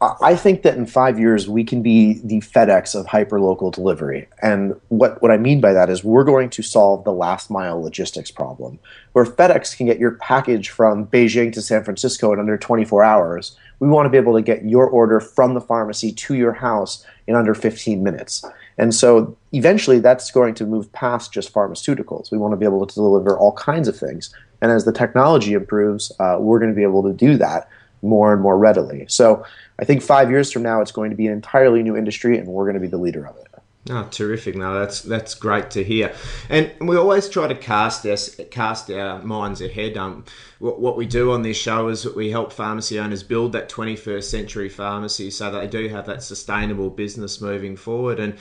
I 0.02 0.34
think 0.34 0.62
that 0.62 0.78
in 0.78 0.86
five 0.86 1.20
years 1.20 1.46
we 1.46 1.62
can 1.62 1.82
be 1.82 2.20
the 2.24 2.40
FedEx 2.40 2.98
of 2.98 3.04
hyperlocal 3.04 3.74
delivery. 3.74 4.28
And 4.40 4.80
what, 4.88 5.20
what 5.20 5.30
I 5.30 5.36
mean 5.36 5.60
by 5.60 5.74
that 5.74 5.90
is 5.90 6.02
we're 6.02 6.24
going 6.24 6.48
to 6.50 6.62
solve 6.62 7.04
the 7.04 7.12
last 7.12 7.50
mile 7.50 7.82
logistics 7.82 8.30
problem. 8.30 8.78
Where 9.12 9.26
FedEx 9.26 9.76
can 9.76 9.84
get 9.84 9.98
your 9.98 10.12
package 10.12 10.70
from 10.70 11.06
Beijing 11.06 11.52
to 11.52 11.60
San 11.60 11.84
Francisco 11.84 12.32
in 12.32 12.40
under 12.40 12.56
24 12.56 13.04
hours, 13.04 13.58
we 13.78 13.88
want 13.88 14.06
to 14.06 14.10
be 14.10 14.16
able 14.16 14.34
to 14.34 14.42
get 14.42 14.64
your 14.64 14.88
order 14.88 15.20
from 15.20 15.52
the 15.52 15.60
pharmacy 15.60 16.12
to 16.12 16.34
your 16.34 16.52
house 16.54 17.04
in 17.26 17.36
under 17.36 17.54
15 17.54 18.02
minutes. 18.02 18.42
And 18.78 18.94
so 18.94 19.36
eventually 19.52 19.98
that's 19.98 20.30
going 20.30 20.54
to 20.54 20.64
move 20.64 20.90
past 20.92 21.30
just 21.30 21.52
pharmaceuticals. 21.52 22.30
We 22.30 22.38
want 22.38 22.52
to 22.52 22.56
be 22.56 22.64
able 22.64 22.86
to 22.86 22.94
deliver 22.94 23.36
all 23.36 23.52
kinds 23.52 23.86
of 23.86 23.98
things. 23.98 24.34
And 24.62 24.72
as 24.72 24.86
the 24.86 24.92
technology 24.92 25.52
improves, 25.52 26.10
uh, 26.18 26.38
we're 26.40 26.58
going 26.58 26.70
to 26.70 26.76
be 26.76 26.82
able 26.82 27.02
to 27.02 27.12
do 27.12 27.36
that 27.36 27.68
more 28.02 28.32
and 28.32 28.40
more 28.42 28.58
readily. 28.58 29.06
So 29.08 29.44
I 29.78 29.84
think 29.84 30.02
five 30.02 30.30
years 30.30 30.50
from 30.52 30.62
now, 30.62 30.80
it's 30.80 30.92
going 30.92 31.10
to 31.10 31.16
be 31.16 31.26
an 31.26 31.32
entirely 31.32 31.82
new 31.82 31.96
industry, 31.96 32.38
and 32.38 32.46
we're 32.48 32.64
going 32.64 32.74
to 32.74 32.80
be 32.80 32.86
the 32.86 32.98
leader 32.98 33.26
of 33.26 33.36
it. 33.36 33.50
Oh, 33.88 34.06
terrific! 34.10 34.56
No, 34.56 34.78
that's 34.78 35.00
that's 35.00 35.34
great 35.34 35.70
to 35.70 35.82
hear. 35.82 36.14
And 36.50 36.70
we 36.80 36.96
always 36.96 37.30
try 37.30 37.48
to 37.48 37.54
cast 37.54 38.04
our 38.04 38.16
cast 38.50 38.90
our 38.90 39.22
minds 39.22 39.62
ahead. 39.62 39.96
Um, 39.96 40.26
what, 40.58 40.78
what 40.78 40.98
we 40.98 41.06
do 41.06 41.32
on 41.32 41.40
this 41.40 41.56
show 41.56 41.88
is 41.88 42.02
that 42.02 42.14
we 42.14 42.30
help 42.30 42.52
pharmacy 42.52 43.00
owners 43.00 43.22
build 43.22 43.52
that 43.52 43.70
21st 43.70 44.24
century 44.24 44.68
pharmacy, 44.68 45.30
so 45.30 45.50
that 45.50 45.60
they 45.60 45.66
do 45.66 45.88
have 45.88 46.04
that 46.06 46.22
sustainable 46.22 46.90
business 46.90 47.40
moving 47.40 47.74
forward. 47.74 48.20
And 48.20 48.36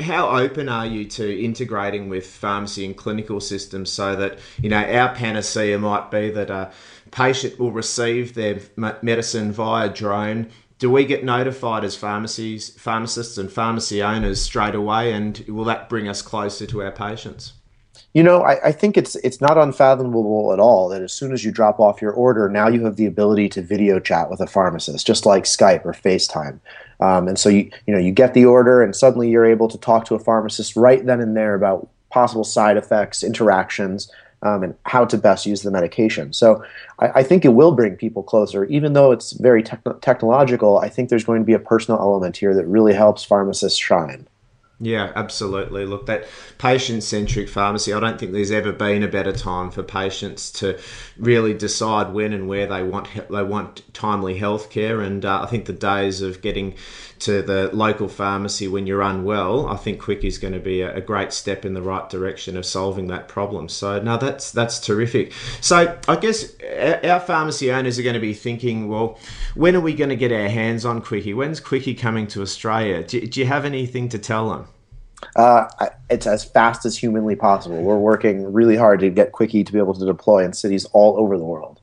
how 0.00 0.30
open 0.30 0.70
are 0.70 0.86
you 0.86 1.04
to 1.04 1.44
integrating 1.44 2.08
with 2.08 2.26
pharmacy 2.26 2.86
and 2.86 2.96
clinical 2.96 3.40
systems, 3.40 3.90
so 3.90 4.16
that 4.16 4.38
you 4.62 4.70
know 4.70 4.82
our 4.82 5.14
panacea 5.14 5.78
might 5.78 6.10
be 6.10 6.30
that 6.30 6.48
a 6.48 6.72
patient 7.10 7.58
will 7.58 7.72
receive 7.72 8.34
their 8.34 8.60
medicine 9.02 9.52
via 9.52 9.88
drone 9.88 10.50
do 10.78 10.90
we 10.90 11.04
get 11.04 11.24
notified 11.24 11.84
as 11.84 11.96
pharmacies, 11.96 12.70
pharmacists, 12.70 13.36
and 13.36 13.50
pharmacy 13.50 14.02
owners 14.02 14.40
straight 14.40 14.74
away? 14.74 15.12
And 15.12 15.44
will 15.48 15.64
that 15.64 15.88
bring 15.88 16.08
us 16.08 16.22
closer 16.22 16.66
to 16.66 16.82
our 16.82 16.92
patients? 16.92 17.54
You 18.14 18.22
know, 18.22 18.42
I, 18.42 18.68
I, 18.68 18.72
think 18.72 18.96
it's 18.96 19.16
it's 19.16 19.40
not 19.40 19.58
unfathomable 19.58 20.52
at 20.52 20.60
all 20.60 20.88
that 20.88 21.02
as 21.02 21.12
soon 21.12 21.32
as 21.32 21.44
you 21.44 21.50
drop 21.50 21.78
off 21.78 22.00
your 22.00 22.12
order, 22.12 22.48
now 22.48 22.68
you 22.68 22.84
have 22.84 22.96
the 22.96 23.06
ability 23.06 23.48
to 23.50 23.62
video 23.62 24.00
chat 24.00 24.30
with 24.30 24.40
a 24.40 24.46
pharmacist, 24.46 25.06
just 25.06 25.26
like 25.26 25.44
Skype 25.44 25.84
or 25.84 25.92
FaceTime. 25.92 26.60
Um, 27.00 27.28
and 27.28 27.38
so 27.38 27.48
you 27.48 27.70
you 27.86 27.92
know 27.92 28.00
you 28.00 28.12
get 28.12 28.34
the 28.34 28.44
order, 28.44 28.82
and 28.82 28.94
suddenly 28.94 29.28
you're 29.28 29.44
able 29.44 29.68
to 29.68 29.78
talk 29.78 30.04
to 30.06 30.14
a 30.14 30.18
pharmacist 30.18 30.76
right 30.76 31.04
then 31.04 31.20
and 31.20 31.36
there 31.36 31.54
about 31.54 31.88
possible 32.10 32.44
side 32.44 32.76
effects, 32.76 33.22
interactions, 33.22 34.10
um, 34.42 34.62
and 34.62 34.74
how 34.84 35.04
to 35.04 35.18
best 35.18 35.46
use 35.46 35.62
the 35.62 35.70
medication. 35.70 36.32
So 36.32 36.64
I, 36.98 37.08
I, 37.16 37.22
think 37.22 37.44
it 37.44 37.48
will 37.48 37.72
bring 37.72 37.96
people 37.96 38.22
closer, 38.22 38.64
even 38.66 38.92
though 38.92 39.10
it's 39.10 39.32
very 39.32 39.62
technological. 39.62 40.78
I 40.78 40.88
think 40.88 41.08
there's 41.08 41.24
going 41.24 41.40
to 41.40 41.46
be 41.46 41.54
a 41.54 41.58
personal 41.58 42.00
element 42.00 42.36
here 42.36 42.54
that 42.54 42.66
really 42.66 42.94
helps 42.94 43.24
pharmacists 43.24 43.78
shine. 43.78 44.28
Yeah, 44.80 45.10
absolutely. 45.16 45.86
Look, 45.86 46.06
that 46.06 46.28
patient 46.58 47.02
centric 47.02 47.48
pharmacy, 47.48 47.92
I 47.92 47.98
don't 47.98 48.18
think 48.18 48.30
there's 48.30 48.52
ever 48.52 48.70
been 48.70 49.02
a 49.02 49.08
better 49.08 49.32
time 49.32 49.72
for 49.72 49.82
patients 49.82 50.52
to 50.52 50.78
really 51.16 51.52
decide 51.52 52.12
when 52.12 52.32
and 52.32 52.48
where 52.48 52.66
they 52.68 52.84
want 52.84 53.08
they 53.28 53.42
want 53.42 53.82
timely 53.92 54.38
health 54.38 54.70
care. 54.70 55.00
And 55.00 55.24
uh, 55.24 55.42
I 55.42 55.46
think 55.46 55.64
the 55.64 55.72
days 55.72 56.22
of 56.22 56.42
getting 56.42 56.76
to 57.20 57.42
the 57.42 57.70
local 57.72 58.08
pharmacy 58.08 58.68
when 58.68 58.86
you're 58.86 59.02
unwell, 59.02 59.66
I 59.68 59.76
think 59.76 60.00
Quick 60.00 60.24
is 60.24 60.38
going 60.38 60.54
to 60.54 60.60
be 60.60 60.82
a, 60.82 60.96
a 60.96 61.00
great 61.00 61.32
step 61.32 61.64
in 61.64 61.74
the 61.74 61.82
right 61.82 62.08
direction 62.08 62.56
of 62.56 62.64
solving 62.64 63.08
that 63.08 63.28
problem. 63.28 63.68
So, 63.68 64.00
now 64.00 64.16
that's 64.16 64.50
that's 64.50 64.80
terrific. 64.80 65.32
So, 65.60 65.98
I 66.08 66.16
guess 66.16 66.52
our 67.04 67.20
pharmacy 67.20 67.72
owners 67.72 67.98
are 67.98 68.02
going 68.02 68.14
to 68.14 68.20
be 68.20 68.34
thinking, 68.34 68.88
well, 68.88 69.18
when 69.54 69.74
are 69.76 69.80
we 69.80 69.94
going 69.94 70.10
to 70.10 70.16
get 70.16 70.32
our 70.32 70.48
hands 70.48 70.84
on 70.84 71.02
QuiQui? 71.02 71.34
When's 71.34 71.60
QuiQui 71.60 71.98
coming 71.98 72.26
to 72.28 72.42
Australia? 72.42 73.02
Do, 73.02 73.26
do 73.26 73.40
you 73.40 73.46
have 73.46 73.64
anything 73.64 74.08
to 74.10 74.18
tell 74.18 74.50
them? 74.50 74.68
Uh, 75.36 75.66
it's 76.10 76.26
as 76.26 76.44
fast 76.44 76.84
as 76.84 76.96
humanly 76.96 77.36
possible. 77.36 77.80
We're 77.82 77.98
working 77.98 78.52
really 78.52 78.76
hard 78.76 79.00
to 79.00 79.10
get 79.10 79.32
QuiQui 79.32 79.66
to 79.66 79.72
be 79.72 79.78
able 79.78 79.94
to 79.94 80.06
deploy 80.06 80.44
in 80.44 80.52
cities 80.52 80.84
all 80.92 81.18
over 81.18 81.36
the 81.36 81.44
world. 81.44 81.77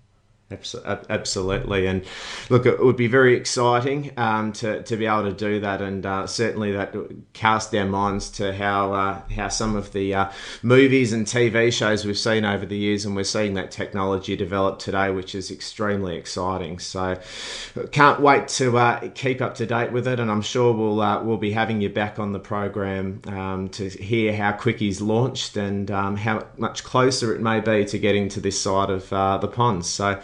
Absolutely, 0.51 1.87
and 1.87 2.05
look, 2.51 2.67
it 2.67 2.79
would 2.79 2.95
be 2.95 3.07
very 3.07 3.35
exciting 3.35 4.11
um, 4.15 4.53
to, 4.53 4.83
to 4.83 4.95
be 4.95 5.07
able 5.07 5.23
to 5.23 5.33
do 5.33 5.59
that, 5.61 5.81
and 5.81 6.05
uh, 6.05 6.27
certainly 6.27 6.71
that 6.73 6.93
cast 7.33 7.73
our 7.73 7.87
minds 7.87 8.29
to 8.29 8.53
how 8.53 8.93
uh, 8.93 9.21
how 9.35 9.47
some 9.47 9.75
of 9.75 9.91
the 9.91 10.13
uh, 10.13 10.31
movies 10.61 11.13
and 11.13 11.25
TV 11.25 11.73
shows 11.73 12.05
we've 12.05 12.15
seen 12.15 12.45
over 12.45 12.63
the 12.63 12.77
years, 12.77 13.05
and 13.05 13.15
we're 13.15 13.23
seeing 13.23 13.55
that 13.55 13.71
technology 13.71 14.35
develop 14.35 14.77
today, 14.77 15.09
which 15.09 15.33
is 15.33 15.49
extremely 15.49 16.15
exciting. 16.15 16.77
So, 16.77 17.19
can't 17.91 18.21
wait 18.21 18.47
to 18.49 18.77
uh, 18.77 19.09
keep 19.15 19.41
up 19.41 19.55
to 19.55 19.65
date 19.65 19.91
with 19.91 20.07
it, 20.07 20.19
and 20.19 20.29
I'm 20.29 20.43
sure 20.43 20.71
we'll 20.73 21.01
uh, 21.01 21.23
we'll 21.23 21.37
be 21.37 21.53
having 21.53 21.81
you 21.81 21.89
back 21.89 22.19
on 22.19 22.33
the 22.33 22.39
program 22.39 23.19
um, 23.25 23.69
to 23.69 23.89
hear 23.89 24.35
how 24.35 24.51
QuiQui's 24.51 25.01
launched 25.01 25.57
and 25.57 25.89
um, 25.89 26.15
how 26.17 26.45
much 26.57 26.83
closer 26.83 27.33
it 27.33 27.41
may 27.41 27.61
be 27.61 27.83
to 27.85 27.97
getting 27.97 28.29
to 28.29 28.39
this 28.39 28.61
side 28.61 28.91
of 28.91 29.11
uh, 29.11 29.39
the 29.39 29.47
pond. 29.47 29.87
So. 29.87 30.21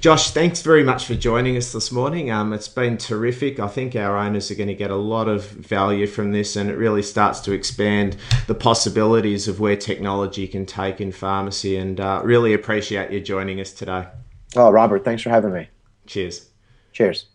Josh, 0.00 0.30
thanks 0.30 0.62
very 0.62 0.84
much 0.84 1.06
for 1.06 1.14
joining 1.14 1.56
us 1.56 1.72
this 1.72 1.90
morning. 1.90 2.30
Um, 2.30 2.52
it's 2.52 2.68
been 2.68 2.98
terrific. 2.98 3.58
I 3.58 3.66
think 3.66 3.96
our 3.96 4.16
owners 4.16 4.50
are 4.50 4.54
going 4.54 4.68
to 4.68 4.74
get 4.74 4.92
a 4.92 4.96
lot 4.96 5.26
of 5.26 5.48
value 5.50 6.06
from 6.06 6.30
this, 6.30 6.54
and 6.54 6.70
it 6.70 6.76
really 6.76 7.02
starts 7.02 7.40
to 7.40 7.52
expand 7.52 8.16
the 8.46 8.54
possibilities 8.54 9.48
of 9.48 9.58
where 9.58 9.76
technology 9.76 10.46
can 10.46 10.66
take 10.66 11.00
in 11.00 11.10
pharmacy. 11.10 11.76
And 11.76 11.98
uh, 11.98 12.20
really 12.22 12.54
appreciate 12.54 13.10
you 13.10 13.20
joining 13.20 13.60
us 13.60 13.72
today. 13.72 14.06
Oh, 14.54 14.70
Robert, 14.70 15.04
thanks 15.04 15.22
for 15.22 15.30
having 15.30 15.52
me. 15.52 15.68
Cheers. 16.06 16.48
Cheers. 16.92 17.26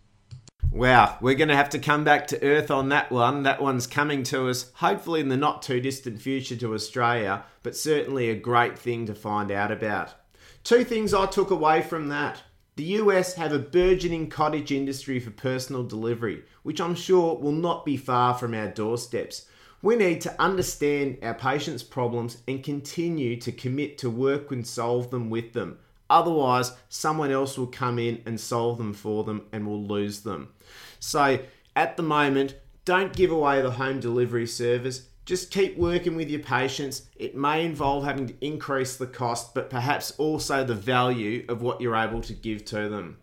Wow, 0.72 1.18
we're 1.22 1.36
going 1.36 1.50
to 1.50 1.56
have 1.56 1.70
to 1.70 1.80
come 1.80 2.04
back 2.04 2.26
to 2.28 2.42
Earth 2.42 2.72
on 2.72 2.90
that 2.90 3.12
one. 3.12 3.44
That 3.44 3.62
one's 3.62 3.86
coming 3.86 4.24
to 4.24 4.50
us, 4.50 4.72
hopefully 4.76 5.20
in 5.20 5.30
the 5.30 5.38
not 5.38 5.62
too 5.62 5.80
distant 5.80 6.20
future 6.20 6.56
to 6.56 6.74
Australia, 6.74 7.44
but 7.62 7.78
certainly 7.78 8.30
a 8.30 8.36
great 8.36 8.80
thing 8.80 9.06
to 9.06 9.14
find 9.14 9.52
out 9.52 9.72
about. 9.72 10.16
Two 10.64 10.86
things 10.86 11.14
I 11.14 11.26
took 11.26 11.52
away 11.52 11.82
from 11.82 12.08
that. 12.08 12.42
The 12.78 12.84
US 12.84 13.34
have 13.34 13.52
a 13.52 13.60
burgeoning 13.60 14.30
cottage 14.30 14.72
industry 14.72 15.20
for 15.20 15.30
personal 15.30 15.84
delivery, 15.84 16.44
which 16.64 16.80
I'm 16.80 16.96
sure 16.96 17.38
will 17.38 17.52
not 17.52 17.86
be 17.86 17.98
far 17.98 18.34
from 18.34 18.54
our 18.54 18.70
doorsteps. 18.70 19.46
We 19.82 19.98
need 19.98 20.22
to 20.22 20.42
understand 20.42 21.18
our 21.22 21.34
patients' 21.34 21.84
problems 21.84 22.38
and 22.48 22.64
continue 22.64 23.36
to 23.42 23.52
commit 23.52 23.98
to 24.00 24.10
work 24.10 24.52
and 24.54 24.66
solve 24.66 25.12
them 25.12 25.30
with 25.30 25.52
them. 25.52 25.80
Otherwise, 26.10 26.72
someone 26.88 27.32
else 27.32 27.58
will 27.58 27.68
come 27.68 28.00
in 28.00 28.22
and 28.26 28.40
solve 28.40 28.78
them 28.78 28.94
for 28.94 29.26
them 29.26 29.46
and 29.52 29.68
we'll 29.68 29.84
lose 29.84 30.22
them. 30.22 30.54
So, 30.98 31.40
at 31.76 31.98
the 31.98 32.04
moment, 32.04 32.56
don't 32.86 33.14
give 33.14 33.32
away 33.32 33.62
the 33.62 33.72
home 33.72 34.00
delivery 34.00 34.48
service 34.48 35.08
just 35.26 35.52
keep 35.52 35.78
working 35.78 36.16
with 36.16 36.30
your 36.30 36.42
patients. 36.42 37.04
It 37.16 37.36
may 37.36 37.66
involve 37.66 38.04
having 38.04 38.28
to 38.28 38.46
increase 38.46 38.98
the 38.98 39.08
cost, 39.08 39.54
but 39.54 39.70
perhaps 39.70 40.12
also 40.18 40.64
the 40.64 40.76
value 40.76 41.46
of 41.48 41.62
what 41.62 41.80
you're 41.80 41.96
able 41.96 42.22
to 42.22 42.34
give 42.34 42.66
to 42.66 42.90
them. 42.90 43.18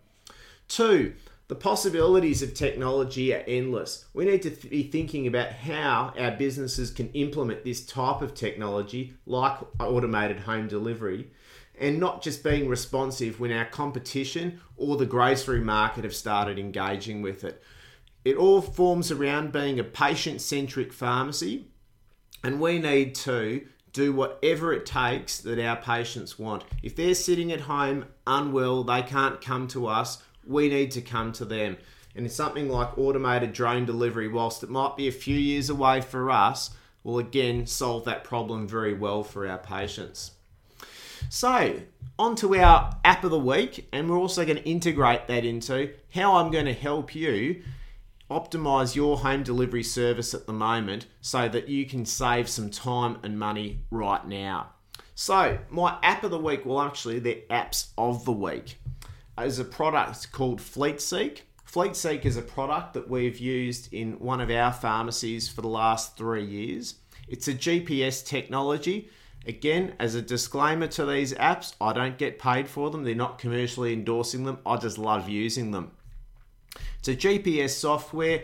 Two, 0.67 1.13
the 1.47 1.55
possibilities 1.55 2.41
of 2.41 2.53
technology 2.53 3.33
are 3.33 3.43
endless. 3.45 4.05
We 4.13 4.25
need 4.25 4.41
to 4.43 4.49
th- 4.49 4.69
be 4.69 4.83
thinking 4.83 5.27
about 5.27 5.51
how 5.51 6.13
our 6.17 6.31
businesses 6.31 6.89
can 6.91 7.09
implement 7.09 7.65
this 7.65 7.85
type 7.85 8.21
of 8.21 8.33
technology, 8.33 9.13
like 9.25 9.59
automated 9.79 10.39
home 10.39 10.67
delivery, 10.67 11.29
and 11.77 11.99
not 11.99 12.21
just 12.23 12.43
being 12.43 12.69
responsive 12.69 13.39
when 13.39 13.51
our 13.51 13.65
competition 13.65 14.61
or 14.77 14.95
the 14.95 15.05
grocery 15.05 15.59
market 15.59 16.03
have 16.03 16.15
started 16.15 16.57
engaging 16.57 17.21
with 17.21 17.43
it. 17.43 17.61
It 18.23 18.37
all 18.37 18.61
forms 18.61 19.11
around 19.11 19.51
being 19.51 19.79
a 19.79 19.83
patient 19.83 20.41
centric 20.41 20.93
pharmacy 20.93 21.70
and 22.43 22.59
we 22.59 22.79
need 22.79 23.15
to 23.15 23.67
do 23.93 24.13
whatever 24.13 24.73
it 24.73 24.85
takes 24.85 25.39
that 25.39 25.59
our 25.59 25.75
patients 25.75 26.39
want. 26.39 26.63
If 26.81 26.95
they're 26.95 27.15
sitting 27.15 27.51
at 27.51 27.61
home 27.61 28.05
unwell, 28.25 28.83
they 28.83 29.01
can't 29.01 29.41
come 29.41 29.67
to 29.69 29.87
us, 29.87 30.23
we 30.45 30.69
need 30.69 30.91
to 30.91 31.01
come 31.01 31.31
to 31.33 31.45
them. 31.45 31.77
And 32.15 32.29
something 32.31 32.69
like 32.69 32.97
automated 32.97 33.53
drone 33.53 33.85
delivery, 33.85 34.27
whilst 34.27 34.63
it 34.63 34.69
might 34.69 34.97
be 34.97 35.07
a 35.07 35.13
few 35.13 35.35
years 35.35 35.69
away 35.69 36.01
for 36.01 36.29
us, 36.29 36.71
will 37.03 37.19
again 37.19 37.65
solve 37.65 38.05
that 38.05 38.23
problem 38.23 38.67
very 38.67 38.93
well 38.93 39.23
for 39.23 39.47
our 39.47 39.57
patients. 39.57 40.31
So, 41.29 41.79
on 42.19 42.35
to 42.37 42.55
our 42.55 42.97
app 43.05 43.23
of 43.23 43.31
the 43.31 43.39
week, 43.39 43.87
and 43.91 44.09
we're 44.09 44.17
also 44.17 44.45
going 44.45 44.57
to 44.57 44.69
integrate 44.69 45.27
that 45.27 45.45
into 45.45 45.93
how 46.13 46.35
I'm 46.35 46.51
going 46.51 46.65
to 46.65 46.73
help 46.73 47.15
you 47.15 47.63
optimize 48.31 48.95
your 48.95 49.17
home 49.17 49.43
delivery 49.43 49.83
service 49.83 50.33
at 50.33 50.47
the 50.47 50.53
moment 50.53 51.05
so 51.19 51.49
that 51.49 51.67
you 51.67 51.85
can 51.85 52.05
save 52.05 52.47
some 52.47 52.69
time 52.69 53.17
and 53.23 53.37
money 53.37 53.83
right 53.91 54.25
now. 54.25 54.71
So, 55.13 55.59
my 55.69 55.99
app 56.01 56.23
of 56.23 56.31
the 56.31 56.39
week, 56.39 56.65
well, 56.65 56.81
actually, 56.81 57.19
the 57.19 57.43
apps 57.49 57.89
of 57.97 58.25
the 58.25 58.31
week, 58.31 58.79
is 59.39 59.59
a 59.59 59.65
product 59.65 60.31
called 60.31 60.59
FleetSeek. 60.59 61.41
FleetSeek 61.69 62.25
is 62.25 62.37
a 62.37 62.41
product 62.41 62.93
that 62.93 63.09
we've 63.09 63.37
used 63.37 63.93
in 63.93 64.13
one 64.19 64.41
of 64.41 64.49
our 64.49 64.71
pharmacies 64.71 65.49
for 65.49 65.61
the 65.61 65.67
last 65.67 66.17
three 66.17 66.45
years. 66.45 66.95
It's 67.27 67.47
a 67.47 67.53
GPS 67.53 68.25
technology. 68.25 69.09
Again, 69.45 69.93
as 69.99 70.15
a 70.15 70.21
disclaimer 70.21 70.87
to 70.87 71.05
these 71.05 71.33
apps, 71.33 71.73
I 71.81 71.93
don't 71.93 72.17
get 72.17 72.39
paid 72.39 72.67
for 72.67 72.89
them. 72.89 73.03
They're 73.03 73.15
not 73.15 73.39
commercially 73.39 73.93
endorsing 73.93 74.43
them. 74.43 74.59
I 74.65 74.77
just 74.77 74.97
love 74.97 75.27
using 75.27 75.71
them. 75.71 75.91
A 77.07 77.15
GPS 77.15 77.71
software 77.71 78.43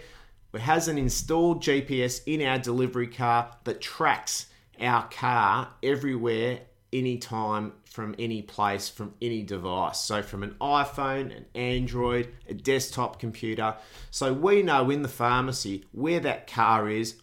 has 0.58 0.88
an 0.88 0.98
installed 0.98 1.62
GPS 1.62 2.22
in 2.26 2.41
our 2.41 2.58
delivery 2.58 3.08
car 3.08 3.56
that 3.65 3.82
tracks 3.82 4.48
our 4.82 5.08
car 5.10 5.70
everywhere, 5.84 6.62
anytime, 6.91 7.74
from 7.86 8.15
any 8.17 8.41
place, 8.41 8.89
from 8.89 9.13
any 9.22 9.43
device. 9.43 10.00
So, 10.00 10.24
from 10.24 10.41
an 10.41 10.56
iPhone, 10.60 11.36
an 11.36 11.46
Android, 11.54 12.34
a 12.48 12.56
desktop 12.56 13.20
computer. 13.20 13.76
So, 14.10 14.34
we 14.34 14.63
know 14.63 14.89
in 14.89 15.04
the 15.04 15.08
pharmacy 15.08 15.86
where 15.91 16.20
that 16.22 16.48
car 16.48 16.89
is, 16.89 17.15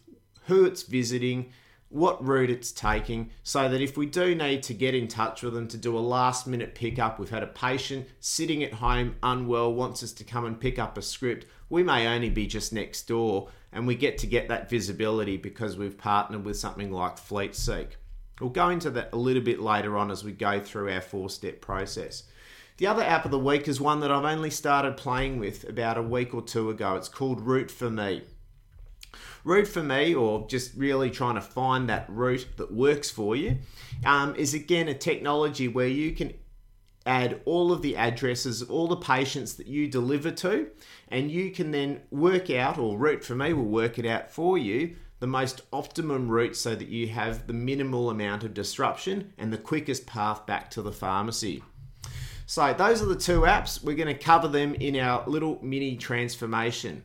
who 0.47 0.65
it's 0.65 0.83
visiting, 0.83 1.53
what 1.95 2.25
route 2.27 2.51
it's 2.51 2.73
taking, 2.73 3.31
so 3.45 3.69
that 3.69 3.81
if 3.81 3.97
we 3.97 4.05
do 4.05 4.35
need 4.35 4.65
to 4.65 4.75
get 4.75 4.97
in 4.97 5.07
touch 5.07 5.45
with 5.45 5.55
them 5.55 5.69
to 5.69 5.77
do 5.77 5.97
a 5.97 6.01
last 6.01 6.45
minute 6.45 6.75
pickup, 6.75 7.21
we've 7.21 7.31
had 7.31 7.45
a 7.45 7.47
patient 7.47 8.05
sitting 8.19 8.65
at 8.65 8.75
home 8.75 9.15
unwell, 9.23 9.73
wants 9.73 10.03
us 10.03 10.13
to 10.13 10.25
come 10.25 10.45
and 10.45 10.59
pick 10.59 10.77
up 10.77 10.99
a 10.99 11.03
script, 11.03 11.47
we 11.71 11.85
may 11.85 12.09
only 12.09 12.31
be 12.31 12.49
just 12.49 12.73
next 12.73 13.07
door 13.07 13.49
and 13.73 13.87
we 13.87 13.95
get 13.95 14.19
to 14.19 14.27
get 14.27 14.49
that 14.49 14.69
visibility 14.69 15.37
because 15.37 15.77
we've 15.77 15.97
partnered 15.97 16.45
with 16.45 16.57
something 16.57 16.91
like 16.91 17.17
FleetSeek. 17.17 17.91
We'll 18.41 18.51
go 18.51 18.71
into 18.71 18.91
that 18.91 19.11
a 19.13 19.17
little 19.17 19.43
bit 19.43 19.61
later 19.61 19.97
on 19.97 20.11
as 20.11 20.25
we 20.25 20.33
go 20.33 20.59
through 20.59 20.93
our 20.93 21.01
four 21.01 21.31
step 21.31 21.61
process. 21.61 22.25
The 22.79 22.89
other 22.89 23.05
app 23.05 23.25
of 23.25 23.31
the 23.31 23.39
week 23.39 23.69
is 23.69 23.81
one 23.81 24.01
that 24.01 24.11
I've 24.11 24.25
only 24.25 24.51
started 24.51 24.97
playing 24.97 25.39
with 25.39 25.69
about 25.69 25.97
a 25.97 26.03
week 26.03 26.35
or 26.35 26.43
two 26.43 26.71
ago. 26.71 26.97
It's 26.97 27.09
called 27.09 27.47
Route4Me. 27.47 28.23
Route4Me, 29.45 30.19
or 30.19 30.47
just 30.49 30.75
really 30.75 31.11
trying 31.11 31.35
to 31.35 31.41
find 31.41 31.89
that 31.89 32.07
route 32.09 32.47
that 32.57 32.73
works 32.73 33.11
for 33.11 33.37
you, 33.37 33.59
um, 34.05 34.35
is 34.37 34.55
again 34.55 34.89
a 34.89 34.95
technology 34.95 35.69
where 35.69 35.89
you 35.89 36.13
can 36.13 36.33
add 37.07 37.41
all 37.45 37.71
of 37.71 37.83
the 37.83 37.97
addresses 37.97 38.63
all 38.63 38.89
the 38.89 38.97
patients 38.97 39.55
that 39.55 39.67
you 39.67 39.87
deliver 39.87 40.31
to, 40.31 40.69
and 41.09 41.31
you 41.31 41.51
can 41.51 41.71
then 41.71 42.01
work 42.11 42.51
out, 42.51 42.79
or 42.79 42.99
Route4Me 42.99 43.55
will 43.55 43.65
work 43.65 43.99
it 43.99 44.07
out 44.07 44.31
for 44.31 44.57
you, 44.57 44.97
the 45.21 45.27
most 45.27 45.63
optimum 45.73 46.29
route 46.29 46.57
so 46.57 46.75
that 46.75 46.89
you 46.89 47.09
have 47.09 47.47
the 47.47 47.53
minimal 47.53 48.11
amount 48.11 48.45
of 48.45 48.53
disruption 48.53 49.33
and 49.39 49.53
the 49.53 49.59
quickest 49.59 50.07
path 50.07 50.45
back 50.47 50.71
to 50.71 50.83
the 50.83 50.93
pharmacy. 50.93 51.63
So, 52.47 52.75
those 52.75 53.01
are 53.01 53.07
the 53.07 53.17
two 53.17 53.41
apps. 53.41 53.83
We're 53.83 53.97
going 53.97 54.15
to 54.15 54.23
cover 54.23 54.49
them 54.49 54.75
in 54.75 54.97
our 54.97 55.27
little 55.27 55.59
mini 55.63 55.97
transformation. 55.97 57.03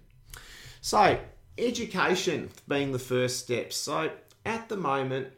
So, 0.81 1.17
education 1.59 2.49
being 2.67 2.91
the 2.91 2.99
first 2.99 3.39
step. 3.39 3.73
So, 3.73 4.11
at 4.45 4.69
the 4.69 4.77
moment, 4.77 5.29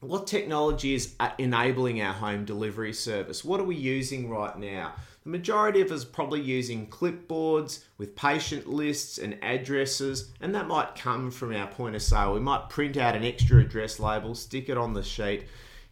what 0.00 0.26
technology 0.26 0.94
is 0.94 1.14
uh, 1.20 1.30
enabling 1.38 2.00
our 2.00 2.14
home 2.14 2.44
delivery 2.44 2.92
service? 2.92 3.44
What 3.44 3.60
are 3.60 3.64
we 3.64 3.76
using 3.76 4.30
right 4.30 4.58
now? 4.58 4.94
The 5.24 5.30
majority 5.30 5.82
of 5.82 5.92
us 5.92 6.04
probably 6.06 6.40
using 6.40 6.86
clipboards 6.86 7.84
with 7.98 8.16
patient 8.16 8.66
lists 8.66 9.18
and 9.18 9.36
addresses, 9.42 10.30
and 10.40 10.54
that 10.54 10.66
might 10.66 10.94
come 10.94 11.30
from 11.30 11.54
our 11.54 11.66
point 11.66 11.94
of 11.94 12.02
sale. 12.02 12.32
We 12.32 12.40
might 12.40 12.70
print 12.70 12.96
out 12.96 13.14
an 13.14 13.24
extra 13.24 13.60
address 13.60 14.00
label, 14.00 14.34
stick 14.34 14.70
it 14.70 14.78
on 14.78 14.94
the 14.94 15.02
sheet, 15.02 15.44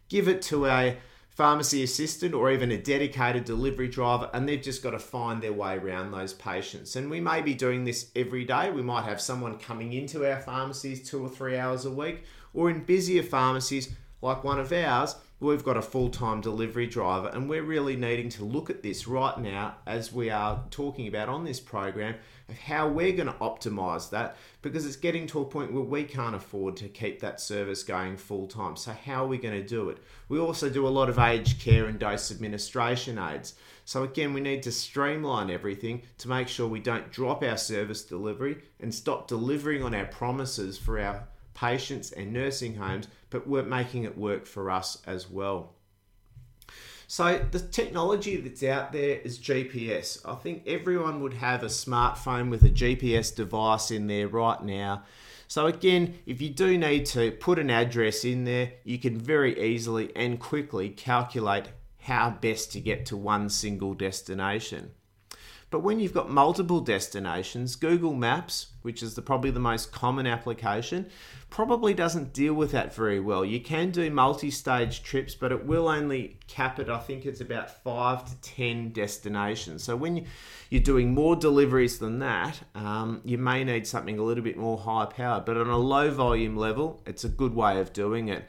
give 0.09 0.29
it 0.29 0.41
to 0.43 0.65
a 0.67 0.97
pharmacy 1.39 1.85
assistant 1.85 2.35
or 2.35 2.51
even 2.51 2.73
a 2.73 2.77
dedicated 2.77 3.45
delivery 3.45 3.87
driver, 3.87 4.29
and 4.35 4.49
they've 4.49 4.61
just 4.61 4.83
got 4.83 4.91
to 4.91 4.99
find 4.99 5.41
their 5.41 5.53
way 5.53 5.77
around 5.77 6.11
those 6.11 6.35
patients. 6.35 6.97
And 6.97 7.09
we 7.09 7.21
may 7.21 7.41
be 7.43 7.55
doing 7.55 7.85
this 7.85 8.11
every 8.17 8.45
day. 8.45 8.73
We 8.73 8.83
might 8.83 9.05
have 9.05 9.21
someone 9.21 9.57
coming 9.57 9.93
into 9.93 10.29
our 10.29 10.41
pharmacies 10.41 11.09
two 11.09 11.25
or 11.25 11.29
three 11.29 11.57
hours 11.57 11.85
a 11.85 11.93
week, 11.93 12.25
or 12.53 12.71
in 12.71 12.83
busier 12.83 13.23
pharmacies 13.23 13.95
like 14.21 14.43
one 14.43 14.59
of 14.59 14.73
ours, 14.73 15.15
we've 15.41 15.65
got 15.65 15.77
a 15.77 15.83
full 15.83 16.11
time 16.11 16.41
delivery 16.41 16.87
driver, 16.87 17.29
and 17.29 17.49
we're 17.49 17.63
really 17.63 17.97
needing 17.97 18.29
to 18.31 18.45
look 18.45 18.71
at 18.71 18.83
this 18.83 19.07
right 19.07 19.39
now 19.39 19.77
as 19.87 20.13
we 20.13 20.31
are 20.31 20.65
talking 20.71 21.07
about 21.07 21.29
on 21.29 21.45
this 21.45 21.61
program 21.61 22.17
of 22.49 22.59
how 22.59 22.89
we're 22.89 23.13
going 23.13 23.29
to 23.29 23.35
optimize 23.35 24.11
that 24.11 24.37
because 24.63 24.87
it's 24.87 24.97
getting 24.97 25.27
to 25.27 25.41
a 25.41 25.45
point 25.45 25.73
where 25.73 25.83
we 25.83 26.03
can't 26.03 26.35
afford 26.35 26.77
to 26.77 26.89
keep 26.89 27.21
that 27.21 27.41
service 27.41 27.83
going 27.83 28.17
full 28.17 28.47
time. 28.47 28.75
So, 28.77 28.93
how 28.93 29.25
are 29.25 29.29
we 29.29 29.39
going 29.39 29.61
to 29.61 29.67
do 29.67 29.91
it? 29.91 29.99
We 30.29 30.39
also 30.39 30.69
do 30.69 30.87
a 30.87 30.89
lot 30.89 31.09
of 31.09 31.19
aged 31.19 31.61
care 31.61 31.87
and 31.87 31.99
dose 31.99 32.31
administration 32.31 33.19
aids. 33.19 33.55
So, 33.85 34.03
again, 34.03 34.33
we 34.33 34.41
need 34.41 34.63
to 34.65 34.73
streamline 34.73 35.51
everything 35.51 36.03
to 36.19 36.29
make 36.29 36.49
sure 36.49 36.67
we 36.67 36.81
don't 36.81 37.13
drop 37.13 37.43
our 37.43 37.57
service 37.57 38.03
delivery 38.03 38.59
and 38.81 38.95
stop 38.95 39.29
delivering 39.29 39.83
on 39.83 39.95
our 39.95 40.07
promises 40.07 40.77
for 40.79 40.99
our 40.99 41.29
patients 41.59 42.13
and 42.13 42.33
nursing 42.33 42.77
homes, 42.77 43.09
but 43.31 43.47
we're 43.47 43.63
making 43.63 44.05
it 44.05 44.17
work 44.17 44.47
for 44.47 44.71
us 44.71 44.99
as 45.07 45.29
well. 45.29 45.75
So 47.09 47.45
the 47.51 47.59
technology 47.59 48.37
that's 48.37 48.63
out 48.63 48.93
there 48.93 49.19
is 49.19 49.39
GPS. 49.39 50.21
I 50.25 50.35
think 50.35 50.63
everyone 50.67 51.23
would 51.23 51.35
have 51.35 51.63
a 51.63 51.67
smartphone 51.67 52.51
with 52.51 52.63
a 52.63 52.69
GPS 52.69 53.35
device 53.35 53.91
in 53.91 54.07
there 54.07 54.29
right 54.29 54.63
now. 54.63 55.05
So 55.49 55.67
again, 55.67 56.19
if 56.27 56.43
you 56.43 56.51
do 56.51 56.77
need 56.77 57.07
to 57.07 57.33
put 57.33 57.59
an 57.59 57.71
address 57.71 58.25
in 58.25 58.45
there, 58.45 58.73
you 58.85 58.99
can 58.99 59.19
very 59.19 59.59
easily 59.59 60.15
and 60.15 60.39
quickly 60.39 60.91
calculate 60.91 61.69
how 62.01 62.31
best 62.31 62.73
to 62.73 62.81
get 62.81 63.07
to 63.07 63.17
one 63.17 63.49
single 63.49 63.95
destination. 63.95 64.91
But 65.71 65.81
when 65.81 66.01
you've 66.01 66.15
got 66.15 66.31
multiple 66.31 66.81
destinations, 66.81 67.77
Google 67.77 68.15
Maps, 68.15 68.69
which 68.81 69.03
is 69.03 69.15
the, 69.15 69.21
probably 69.21 69.51
the 69.51 69.61
most 69.61 69.93
common 69.93 70.27
application, 70.27 71.11
probably 71.51 71.93
doesn't 71.93 72.33
deal 72.33 72.55
with 72.55 72.71
that 72.73 72.95
very 72.95 73.21
well. 73.21 73.45
You 73.45 73.61
can 73.61 73.91
do 73.91 74.11
multi 74.11 74.51
stage 74.51 75.03
trips, 75.03 75.35
but 75.35 75.53
it 75.53 75.67
will 75.67 75.89
only 75.89 76.39
cap 76.47 76.79
it, 76.79 76.89
I 76.89 76.99
think 76.99 77.27
it's 77.27 77.43
about 77.43 77.83
five 77.85 78.25
to 78.25 78.41
10 78.41 78.93
destinations. 78.93 79.85
So 79.85 79.95
when 79.95 80.25
you're 80.71 80.83
doing 80.83 81.13
more 81.13 81.37
deliveries 81.37 81.99
than 81.99 82.19
that, 82.21 82.61
um, 82.75 83.21
you 83.25 83.37
may 83.37 83.63
need 83.63 83.87
something 83.87 84.19
a 84.19 84.23
little 84.23 84.45
bit 84.45 84.57
more 84.57 84.79
high 84.79 85.05
powered. 85.05 85.45
But 85.45 85.59
on 85.59 85.69
a 85.69 85.77
low 85.77 86.11
volume 86.11 86.57
level, 86.57 87.03
it's 87.05 87.25
a 87.25 87.29
good 87.29 87.55
way 87.55 87.79
of 87.79 87.93
doing 87.93 88.29
it. 88.29 88.47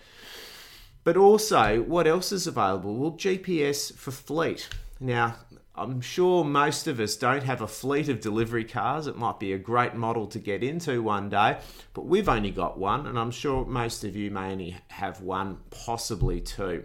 But 1.03 1.17
also, 1.17 1.81
what 1.81 2.07
else 2.07 2.31
is 2.31 2.47
available? 2.47 2.95
Well, 2.95 3.11
GPS 3.11 3.93
for 3.93 4.11
fleet. 4.11 4.69
Now, 4.99 5.35
I'm 5.79 6.01
sure 6.01 6.43
most 6.43 6.87
of 6.87 6.99
us 6.99 7.15
don't 7.15 7.43
have 7.43 7.61
a 7.61 7.67
fleet 7.67 8.09
of 8.09 8.19
delivery 8.19 8.65
cars. 8.65 9.07
It 9.07 9.15
might 9.15 9.39
be 9.39 9.53
a 9.53 9.57
great 9.57 9.95
model 9.95 10.27
to 10.27 10.37
get 10.37 10.61
into 10.61 11.01
one 11.01 11.29
day, 11.29 11.59
but 11.93 12.05
we've 12.05 12.27
only 12.27 12.51
got 12.51 12.77
one, 12.77 13.07
and 13.07 13.17
I'm 13.17 13.31
sure 13.31 13.65
most 13.65 14.03
of 14.03 14.13
you 14.13 14.29
may 14.29 14.51
only 14.51 14.75
have 14.89 15.21
one, 15.21 15.59
possibly 15.69 16.41
two. 16.41 16.83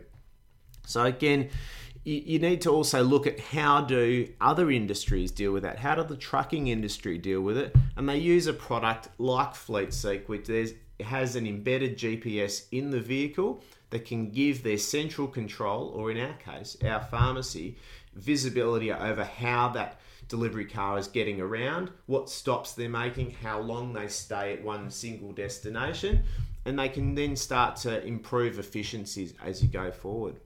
So, 0.87 1.02
again, 1.04 1.50
you 2.04 2.38
need 2.38 2.61
to 2.61 2.70
also 2.70 3.02
look 3.02 3.26
at 3.26 3.40
how 3.40 3.80
do 3.80 4.28
other 4.40 4.70
industries 4.70 5.30
deal 5.30 5.52
with 5.52 5.62
that 5.62 5.78
how 5.78 5.94
do 5.94 6.04
the 6.04 6.16
trucking 6.16 6.68
industry 6.68 7.16
deal 7.16 7.40
with 7.40 7.57
it 7.57 7.74
and 7.96 8.07
they 8.07 8.18
use 8.18 8.46
a 8.46 8.52
product 8.52 9.09
like 9.16 9.54
fleetseek 9.54 10.28
which 10.28 10.50
has 11.00 11.35
an 11.35 11.46
embedded 11.46 11.96
gps 11.96 12.66
in 12.72 12.90
the 12.90 13.00
vehicle 13.00 13.62
that 13.88 14.04
can 14.04 14.28
give 14.30 14.62
their 14.62 14.76
central 14.76 15.26
control 15.26 15.88
or 15.96 16.11
in 16.11 16.18
our 16.18 16.35
case 16.35 16.76
our 16.85 17.00
pharmacy 17.00 17.74
visibility 18.14 18.92
over 18.92 19.24
how 19.24 19.68
that 19.70 20.00
delivery 20.29 20.64
car 20.64 20.98
is 20.98 21.09
getting 21.09 21.40
around, 21.40 21.90
what 22.07 22.31
stops 22.31 22.72
they're 22.72 22.88
making, 22.88 23.31
how 23.42 23.61
long 23.61 23.92
they 23.92 24.09
stay 24.09 24.53
at 24.53 24.64
one 24.64 24.90
single 24.90 25.33
destination, 25.33 26.22
and 26.64 26.79
they 26.79 26.88
can 26.88 27.14
then 27.14 27.37
start 27.37 27.77
to 27.77 28.05
improve 28.05 28.59
efficiencies 28.59 29.35
as 29.44 29.62
you 29.62 29.68
go 29.68 29.90
forward. 29.90 30.37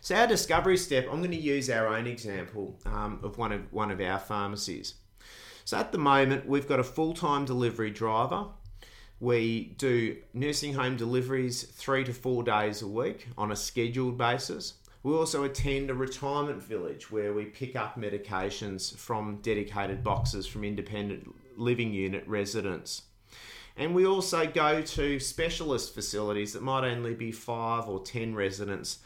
So 0.00 0.14
our 0.14 0.26
discovery 0.26 0.76
step, 0.76 1.06
I'm 1.10 1.18
going 1.18 1.30
to 1.30 1.36
use 1.36 1.70
our 1.70 1.88
own 1.88 2.06
example 2.06 2.78
um, 2.86 3.20
of 3.22 3.38
one 3.38 3.52
of 3.52 3.72
one 3.72 3.90
of 3.90 4.00
our 4.00 4.18
pharmacies. 4.18 4.94
So 5.64 5.78
at 5.78 5.92
the 5.92 5.98
moment, 5.98 6.46
we've 6.46 6.68
got 6.68 6.78
a 6.78 6.84
full-time 6.84 7.46
delivery 7.46 7.90
driver. 7.90 8.48
We 9.18 9.74
do 9.78 10.18
nursing 10.34 10.74
home 10.74 10.96
deliveries 10.96 11.62
three 11.62 12.04
to 12.04 12.12
four 12.12 12.42
days 12.42 12.82
a 12.82 12.86
week 12.86 13.28
on 13.38 13.50
a 13.50 13.56
scheduled 13.56 14.18
basis. 14.18 14.74
We 15.04 15.12
also 15.12 15.44
attend 15.44 15.90
a 15.90 15.94
retirement 15.94 16.62
village 16.62 17.10
where 17.10 17.34
we 17.34 17.44
pick 17.44 17.76
up 17.76 17.96
medications 17.96 18.96
from 18.96 19.36
dedicated 19.42 20.02
boxes 20.02 20.46
from 20.46 20.64
independent 20.64 21.30
living 21.58 21.92
unit 21.92 22.26
residents. 22.26 23.02
And 23.76 23.94
we 23.94 24.06
also 24.06 24.46
go 24.46 24.80
to 24.80 25.20
specialist 25.20 25.94
facilities 25.94 26.54
that 26.54 26.62
might 26.62 26.90
only 26.90 27.12
be 27.12 27.32
five 27.32 27.86
or 27.86 28.02
ten 28.02 28.34
residents 28.34 29.00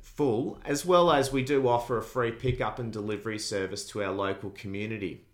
full, 0.00 0.60
as 0.64 0.86
well 0.86 1.10
as 1.10 1.32
we 1.32 1.42
do 1.42 1.66
offer 1.66 1.98
a 1.98 2.02
free 2.02 2.30
pickup 2.30 2.78
and 2.78 2.92
delivery 2.92 3.40
service 3.40 3.84
to 3.88 4.04
our 4.04 4.12
local 4.12 4.50
community. 4.50 5.24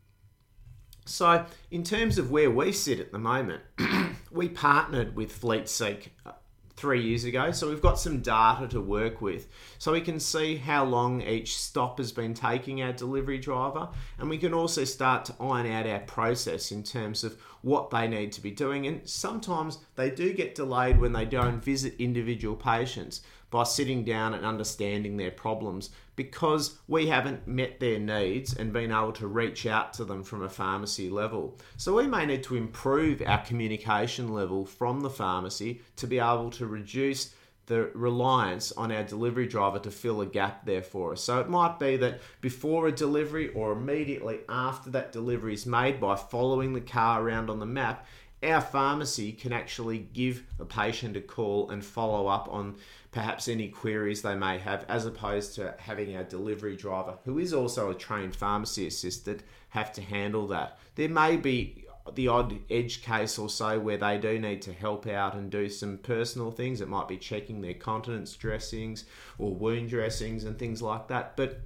So, 1.05 1.45
in 1.71 1.83
terms 1.83 2.17
of 2.17 2.31
where 2.31 2.51
we 2.51 2.73
sit 2.73 2.99
at 2.99 3.13
the 3.13 3.19
moment, 3.19 3.63
we 4.31 4.49
partnered 4.49 5.17
with 5.17 5.39
FleetSeek 5.39 6.09
uh, 6.25 6.33
three 6.77 7.03
years 7.03 7.25
ago. 7.25 7.51
So 7.53 7.69
we've 7.69 7.83
got 7.83 7.99
some 7.99 8.21
data 8.21 8.67
to 8.69 8.81
work 8.81 9.21
with. 9.21 9.49
So 9.79 9.93
we 9.93 10.01
can 10.01 10.19
see 10.19 10.57
how 10.57 10.85
long 10.85 11.23
each 11.23 11.57
stop 11.57 11.99
has 11.99 12.13
been 12.13 12.35
taking 12.35 12.83
our 12.83 12.93
delivery 12.93 13.39
driver. 13.39 13.89
And 14.19 14.29
we 14.29 14.39
can 14.39 14.55
also 14.55 14.85
start 14.85 15.25
to 15.27 15.35
iron 15.41 15.67
out 15.67 15.87
our 15.87 16.01
process 16.01 16.73
in 16.73 16.83
terms 16.83 17.25
of 17.25 17.37
what 17.63 17.91
they 17.91 18.09
need 18.09 18.33
to 18.33 18.41
be 18.41 18.51
doing. 18.51 18.87
And 18.87 19.09
sometimes 19.09 19.79
they 19.97 20.11
do 20.11 20.33
get 20.33 20.55
delayed 20.55 21.01
when 21.01 21.13
they 21.13 21.25
don't 21.25 21.63
visit 21.63 21.95
individual 21.99 22.57
patients 22.57 23.23
by 23.53 23.63
sitting 23.63 24.03
down 24.03 24.33
and 24.35 24.45
understanding 24.45 25.17
their 25.17 25.31
problems 25.31 25.91
because 26.17 26.79
we 26.89 27.07
haven't 27.07 27.47
met 27.47 27.79
their 27.79 27.99
needs 27.99 28.55
and 28.55 28.73
been 28.73 28.91
able 28.91 29.13
to 29.13 29.27
reach 29.27 29.67
out 29.67 29.93
to 29.93 30.05
them 30.05 30.25
from 30.25 30.43
a 30.43 30.49
pharmacy 30.49 31.11
level. 31.11 31.59
So 31.77 31.95
we 31.95 32.07
may 32.07 32.27
need 32.27 32.43
to 32.45 32.57
improve 32.57 33.23
our 33.25 33.45
communication 33.45 34.33
level 34.33 34.65
from 34.65 35.01
the 35.01 35.11
pharmacy 35.11 35.83
to 35.97 36.07
be 36.07 36.19
able 36.19 36.51
to 36.53 36.67
reduce 36.67 37.35
the 37.67 37.91
reliance 37.95 38.73
on 38.73 38.91
our 38.91 39.05
delivery 39.05 39.47
driver 39.47 39.79
to 39.79 39.91
fill 39.91 40.23
a 40.23 40.27
gap 40.27 40.65
there 40.65 40.83
for 40.83 41.13
us. 41.13 41.23
So 41.23 41.39
it 41.39 41.49
might 41.49 41.79
be 41.79 41.97
that 41.99 42.21
before 42.41 42.89
a 42.89 42.93
delivery 42.93 43.51
or 43.51 43.73
immediately 43.73 44.41
after 44.49 44.91
that 44.91 45.13
delivery 45.13 45.55
is 45.55 45.67
made 45.67 46.01
by 46.01 46.17
following 46.17 46.73
the 46.73 46.81
car 46.81 47.23
around 47.23 47.51
on 47.51 47.61
the 47.61 47.67
map, 47.67 48.07
our 48.43 48.61
pharmacy 48.61 49.33
can 49.33 49.53
actually 49.53 49.99
give 49.99 50.43
a 50.59 50.65
patient 50.65 51.17
a 51.17 51.21
call 51.21 51.71
and 51.71 51.85
follow 51.85 52.27
up 52.27 52.49
on 52.51 52.77
perhaps 53.11 53.47
any 53.47 53.69
queries 53.69 54.23
they 54.23 54.35
may 54.35 54.59
have, 54.59 54.85
as 54.89 55.07
opposed 55.07 55.55
to 55.55 55.75
having 55.79 56.17
our 56.17 56.25
delivery 56.25 56.77
driver, 56.77 57.19
who 57.25 57.39
is 57.39 57.53
also 57.53 57.91
a 57.91 57.95
trained 57.95 58.35
pharmacy 58.35 58.87
assistant, 58.87 59.43
have 59.69 59.93
to 59.93 60.03
handle 60.03 60.47
that. 60.49 60.79
There 60.95 61.09
may 61.09 61.37
be 61.37 61.87
the 62.15 62.29
odd 62.29 62.59
edge 62.69 63.03
case 63.03 63.39
or 63.39 63.49
so 63.49 63.79
where 63.79 63.97
they 63.97 64.19
do 64.19 64.39
need 64.39 64.63
to 64.63 64.73
help 64.73 65.07
out 65.07 65.35
and 65.35 65.51
do 65.51 65.69
some 65.69 65.99
personal 65.99 66.51
things. 66.51 66.81
It 66.81 66.89
might 66.89 67.07
be 67.07 67.17
checking 67.17 67.61
their 67.61 67.75
continence 67.75 68.35
dressings 68.35 69.05
or 69.39 69.55
wound 69.55 69.91
dressings 69.91 70.45
and 70.45 70.59
things 70.59 70.83
like 70.83 71.09
that. 71.09 71.37
But 71.37 71.61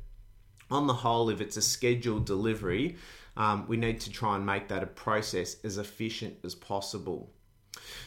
on 0.71 0.87
the 0.87 0.95
whole, 0.95 1.31
if 1.31 1.41
it's 1.41 1.57
a 1.57 1.63
scheduled 1.63 2.27
delivery, 2.27 2.97
um, 3.37 3.67
we 3.69 3.77
need 3.77 4.01
to 4.01 4.11
try 4.11 4.37
and 4.37 4.45
make 4.45 4.69
that 4.69 4.83
a 4.83 4.87
process 4.87 5.57
as 5.65 5.79
efficient 5.79 6.39
as 6.45 6.55
possible. 6.55 7.31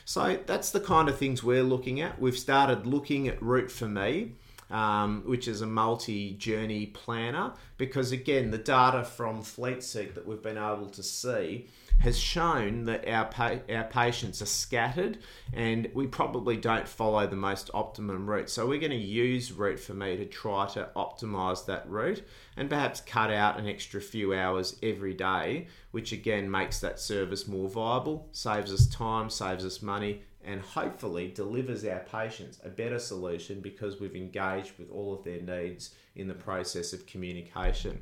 So 0.06 0.40
that's 0.46 0.72
the 0.72 0.80
kind 0.80 1.10
of 1.10 1.18
things 1.18 1.44
we're 1.44 1.64
looking 1.64 2.02
at. 2.02 2.20
We've 2.20 2.38
started 2.38 2.86
looking 2.88 3.28
at 3.28 3.40
Route4Me. 3.40 4.34
Um, 4.72 5.24
which 5.26 5.48
is 5.48 5.62
a 5.62 5.66
multi 5.66 6.34
journey 6.34 6.86
planner, 6.86 7.54
because 7.78 8.12
again, 8.12 8.52
the 8.52 8.60
data 8.60 9.04
from 9.04 9.42
FleetSeek 9.42 10.14
that 10.14 10.28
we've 10.28 10.44
been 10.44 10.60
able 10.60 10.92
to 10.92 11.02
see 11.02 11.66
has 12.00 12.18
shown 12.18 12.86
that 12.86 13.08
our, 13.08 13.26
pa- 13.26 13.60
our 13.70 13.84
patients 13.86 14.42
are 14.42 14.48
scattered 14.48 15.18
and 15.54 15.90
we 15.94 16.08
probably 16.08 16.56
don't 16.56 16.88
follow 16.88 17.28
the 17.28 17.36
most 17.36 17.70
optimum 17.74 18.30
route. 18.30 18.50
So 18.50 18.66
we're 18.66 18.80
going 18.80 18.92
to 18.92 18.98
use 18.98 19.52
Route4Me 19.52 20.18
to 20.18 20.26
try 20.26 20.66
to 20.68 20.90
optimize 20.96 21.66
that 21.66 21.90
route 21.90 22.24
and 22.56 22.70
perhaps 22.70 23.02
cut 23.02 23.32
out 23.32 23.60
an 23.60 23.68
extra 23.68 24.02
few 24.02 24.34
hours 24.34 24.78
every 24.82 25.14
day, 25.14 25.68
which 25.92 26.12
again 26.12 26.50
makes 26.50 26.80
that 26.80 27.00
service 27.00 27.48
more 27.48 27.70
viable, 27.70 28.30
saves 28.32 28.74
us 28.74 28.88
time, 28.88 29.30
saves 29.30 29.66
us 29.66 29.82
money, 29.82 30.24
and 30.44 30.62
hopefully 30.62 31.32
delivers 31.36 31.84
our 31.86 32.00
patients 32.00 32.60
a 32.64 32.70
better 32.70 33.00
solution 33.00 33.60
because 33.60 34.00
we've 34.00 34.16
engaged 34.16 34.78
with 34.80 34.90
all 34.90 35.14
of 35.14 35.24
their 35.24 35.42
needs 35.42 35.94
in 36.16 36.28
the 36.28 36.34
process 36.34 36.94
of 36.94 37.06
communication. 37.06 38.02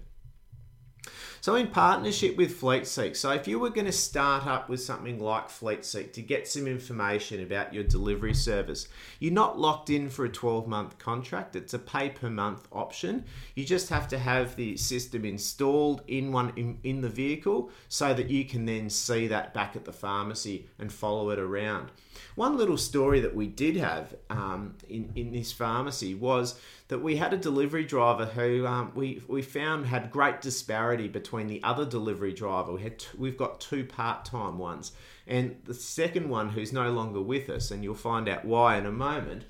So, 1.39 1.56
in 1.56 1.67
partnership 1.67 2.36
with 2.36 2.60
FleetSeek, 2.60 3.15
so 3.15 3.32
if 3.32 3.47
you 3.47 3.60
were 3.60 3.69
going 3.69 3.86
to 3.86 3.91
start 3.91 4.47
up 4.47 4.69
with 4.69 4.82
something 4.82 5.19
like 5.19 5.50
FleetSeek 5.50 6.12
to 6.13 6.21
get 6.21 6.47
some 6.47 6.67
information 6.67 7.43
about 7.43 7.73
your 7.73 7.84
delivery 7.84 8.34
service, 8.34 8.88
you're 9.19 9.34
not 9.34 9.60
locked 9.60 9.89
in 9.89 10.10
for 10.10 10.26
a 10.26 10.30
12 10.30 10.67
month 10.67 10.97
contract. 10.97 11.56
It's 11.56 11.73
a 11.73 11.80
pay 11.80 12.10
per 12.10 12.30
month 12.30 12.67
option. 12.71 13.23
You 13.56 13.65
just 13.65 13.89
have 13.89 14.08
to 14.10 14.17
have 14.17 14.56
the 14.56 14.78
system 14.78 15.26
installed 15.26 16.02
in 16.08 16.32
one 16.32 16.54
in, 16.56 16.80
in 16.84 17.02
the 17.02 17.10
vehicle 17.10 17.69
so 17.88 18.13
that 18.13 18.30
you 18.30 18.45
can 18.45 18.65
then 18.65 18.89
see 18.89 19.28
that 19.28 19.54
back 19.54 19.76
at 19.76 19.86
the 19.86 19.93
pharmacy 19.93 20.67
and 20.80 20.91
follow 20.91 21.30
it 21.30 21.39
around. 21.39 21.91
One 22.36 22.58
little 22.58 22.78
story 22.78 23.19
that 23.21 23.36
we 23.36 23.47
did 23.47 23.78
have 23.78 24.15
um, 24.30 24.76
in, 24.89 25.12
in 25.15 25.32
this 25.32 25.52
pharmacy 25.52 26.15
was 26.15 26.60
that 26.88 27.00
we 27.00 27.17
had 27.17 27.34
a 27.34 27.38
delivery 27.38 27.84
driver 27.84 28.26
who 28.26 28.65
um, 28.65 28.91
we, 28.95 29.21
we 29.28 29.41
found 29.41 29.88
had 29.88 30.12
great 30.12 30.41
disparity 30.41 31.08
between 31.08 31.26
the 31.31 31.61
other 31.63 31.85
delivery 31.85 32.33
driver. 32.33 32.73
We 32.73 32.81
had 32.81 32.99
t- 32.99 33.07
we've 33.17 33.37
got 33.37 33.59
two 33.59 33.85
part 33.85 34.25
time 34.25 34.57
ones, 34.57 34.91
and 35.25 35.57
the 35.65 35.73
second 35.73 36.29
one 36.29 36.49
who's 36.49 36.73
no 36.73 36.91
longer 36.91 37.21
with 37.21 37.49
us, 37.49 37.71
and 37.71 37.83
you'll 37.83 37.95
find 37.95 38.27
out 38.27 38.45
why 38.45 38.77
in 38.77 38.85
a 38.85 38.91
moment. 38.91 39.45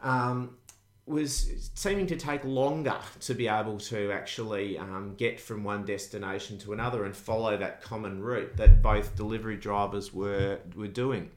Um, 0.00 0.56
was 1.08 1.70
seeming 1.74 2.06
to 2.06 2.16
take 2.16 2.44
longer 2.44 2.96
to 3.20 3.34
be 3.34 3.48
able 3.48 3.78
to 3.78 4.12
actually 4.12 4.78
um, 4.78 5.14
get 5.16 5.40
from 5.40 5.64
one 5.64 5.84
destination 5.84 6.58
to 6.58 6.74
another 6.74 7.04
and 7.04 7.16
follow 7.16 7.56
that 7.56 7.82
common 7.82 8.20
route 8.20 8.56
that 8.58 8.82
both 8.82 9.16
delivery 9.16 9.56
drivers 9.56 10.12
were 10.12 10.58
were 10.76 10.86
doing. 10.86 11.30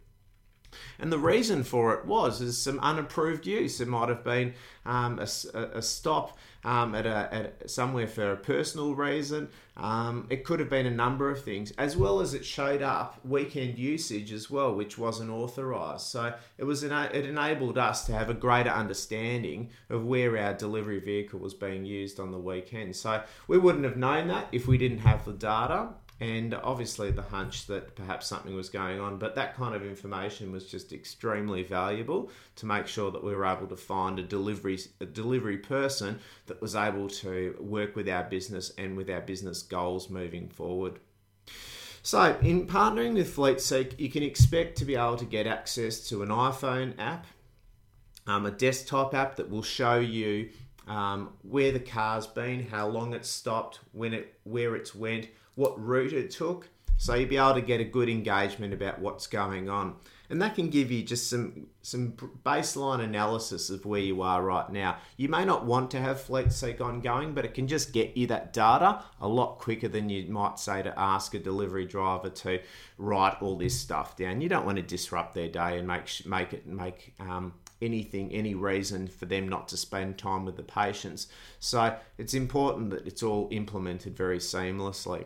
And 1.00 1.12
the 1.12 1.20
reason 1.20 1.64
for 1.64 1.94
it 1.94 2.06
was 2.06 2.42
is 2.42 2.58
some 2.58 2.80
unapproved 2.80 3.46
use. 3.46 3.80
It 3.82 3.88
might 3.88 4.10
have 4.10 4.24
been 4.24 4.54
um, 4.86 5.20
a, 5.20 5.60
a, 5.78 5.82
stop 5.82 6.38
um, 6.64 6.96
at, 6.96 7.06
a, 7.06 7.34
at 7.34 7.70
somewhere 7.70 8.08
for 8.08 8.32
a 8.32 8.38
personal 8.38 8.96
reason. 8.96 9.50
Um, 9.78 10.28
it 10.30 10.44
could 10.44 10.60
have 10.60 10.70
been 10.70 10.86
a 10.86 10.92
number 10.92 11.32
of 11.32 11.44
things, 11.44 11.72
as 11.78 11.96
well 11.96 12.20
as 12.20 12.34
it 12.34 12.46
showed 12.46 12.82
up 12.82 13.20
weekend 13.26 13.78
usage 13.78 14.32
as 14.32 14.50
well, 14.50 14.74
which 14.74 14.98
wasn't 14.98 15.32
authorised. 15.32 16.08
So 16.08 16.34
it 16.58 16.64
was 16.64 16.84
it 16.84 16.92
enabled 16.92 17.78
us 17.78 18.06
to 18.06 18.14
have 18.14 18.30
a 18.30 18.34
greater 18.34 18.70
understanding 18.70 19.70
of 19.90 20.06
where 20.06 20.38
our 20.38 20.54
delivery 20.54 21.00
vehicle 21.00 21.40
was 21.40 21.54
being 21.54 21.86
used 21.86 22.20
on 22.20 22.32
the 22.32 22.38
weekend. 22.38 22.96
So 22.96 23.24
we 23.48 23.58
wouldn't 23.58 23.86
have 23.86 23.98
known 23.98 24.28
that 24.28 24.48
if 24.52 24.68
we 24.68 24.78
didn't 24.78 25.00
have 25.00 25.26
the 25.26 25.34
data 25.34 25.90
and 26.22 26.54
obviously 26.54 27.10
the 27.10 27.24
hunch 27.24 27.66
that 27.66 27.96
perhaps 27.96 28.28
something 28.28 28.56
was 28.56 28.70
going 28.70 29.00
on. 29.00 29.18
But 29.18 29.34
that 29.36 29.56
kind 29.56 29.74
of 29.74 29.84
information 29.84 30.52
was 30.52 30.70
just 30.70 30.94
extremely 30.94 31.64
valuable 31.64 32.30
to 32.58 32.68
make 32.68 32.86
sure 32.86 33.10
that 33.10 33.24
we 33.24 33.36
were 33.36 33.44
able 33.44 33.66
to 33.66 33.76
find 33.76 34.20
a 34.20 34.24
delivery 34.24 34.80
a 35.02 35.06
delivery 35.06 35.58
person 35.58 36.20
that 36.46 36.62
was 36.62 36.76
able 36.76 37.10
to 37.10 37.58
work 37.60 37.96
with 37.96 38.08
our 38.08 38.24
business 38.24 38.72
and 38.78 38.96
with 38.96 39.10
our 39.10 39.20
business 39.20 39.64
goals 39.64 40.12
moving 40.12 40.48
forward. 40.48 41.00
So, 42.04 42.38
in 42.42 42.68
partnering 42.68 43.16
with 43.16 43.36
FleetSeek, 43.36 44.00
you 44.00 44.10
can 44.10 44.24
expect 44.24 44.78
to 44.78 44.86
be 44.86 44.96
able 44.96 45.18
to 45.18 45.26
get 45.26 45.48
access 45.48 46.08
to 46.10 46.22
an 46.22 46.30
iPhone 46.30 46.94
app, 47.00 47.26
um, 48.28 48.46
a 48.46 48.52
desktop 48.52 49.16
app 49.16 49.38
that 49.38 49.50
will 49.50 49.64
show 49.64 50.00
you 50.00 50.50
um, 50.88 51.34
where 51.42 51.72
the 51.72 51.80
car's 51.80 52.28
been, 52.28 52.68
how 52.68 52.88
long 52.88 53.14
it's 53.14 53.30
stopped, 53.30 53.80
when 53.92 54.14
it, 54.14 54.40
where 54.44 54.76
it's 54.76 54.96
went, 54.96 55.28
what 55.56 55.84
route 55.84 56.14
it 56.14 56.32
took. 56.32 56.70
So 56.98 57.16
you'll 57.16 57.30
be 57.30 57.38
able 57.38 57.56
to 57.56 57.62
get 57.62 57.82
a 57.82 57.86
good 57.86 58.10
engagement 58.10 58.74
about 58.74 59.00
what's 59.00 59.26
going 59.26 59.70
on. 59.70 59.96
And 60.30 60.42
that 60.42 60.56
can 60.56 60.70
give 60.70 60.92
you 60.92 61.04
just 61.04 61.30
some 61.30 61.68
some 61.82 62.14
baseline 62.46 63.04
analysis 63.04 63.70
of 63.70 63.86
where 63.86 64.00
you 64.00 64.22
are 64.22 64.42
right 64.42 64.70
now. 64.72 64.98
You 65.18 65.28
may 65.28 65.44
not 65.44 65.66
want 65.66 65.92
to 65.92 66.00
have 66.00 66.22
FleetSeek 66.22 66.80
ongoing, 66.80 67.34
but 67.34 67.44
it 67.44 67.54
can 67.54 67.68
just 67.68 67.92
get 67.92 68.16
you 68.16 68.28
that 68.28 68.54
data 68.54 69.04
a 69.20 69.28
lot 69.28 69.58
quicker 69.58 69.90
than 69.90 70.10
you 70.10 70.32
might 70.32 70.58
say 70.58 70.84
to 70.84 70.98
ask 70.98 71.34
a 71.34 71.40
delivery 71.40 71.86
driver 71.86 72.30
to 72.30 72.62
write 72.98 73.42
all 73.42 73.58
this 73.58 73.78
stuff 73.78 74.16
down. 74.16 74.40
You 74.40 74.48
don't 74.48 74.66
want 74.66 74.78
to 74.78 74.84
disrupt 74.84 75.34
their 75.34 75.50
day 75.50 75.80
and 75.80 75.86
make 75.88 76.26
make 76.26 76.54
it 76.54 76.66
make 76.66 77.14
um, 77.20 77.54
anything, 77.82 78.32
any 78.32 78.54
reason 78.54 79.08
for 79.08 79.26
them 79.26 79.50
not 79.50 79.68
to 79.70 79.76
spend 79.76 80.18
time 80.18 80.46
with 80.46 80.56
the 80.56 80.64
patients. 80.64 81.28
So 81.60 81.98
it's 82.18 82.36
important 82.36 82.92
that 82.92 83.08
it's 83.08 83.24
all 83.24 83.50
implemented 83.52 84.16
very 84.16 84.38
seamlessly. 84.38 85.26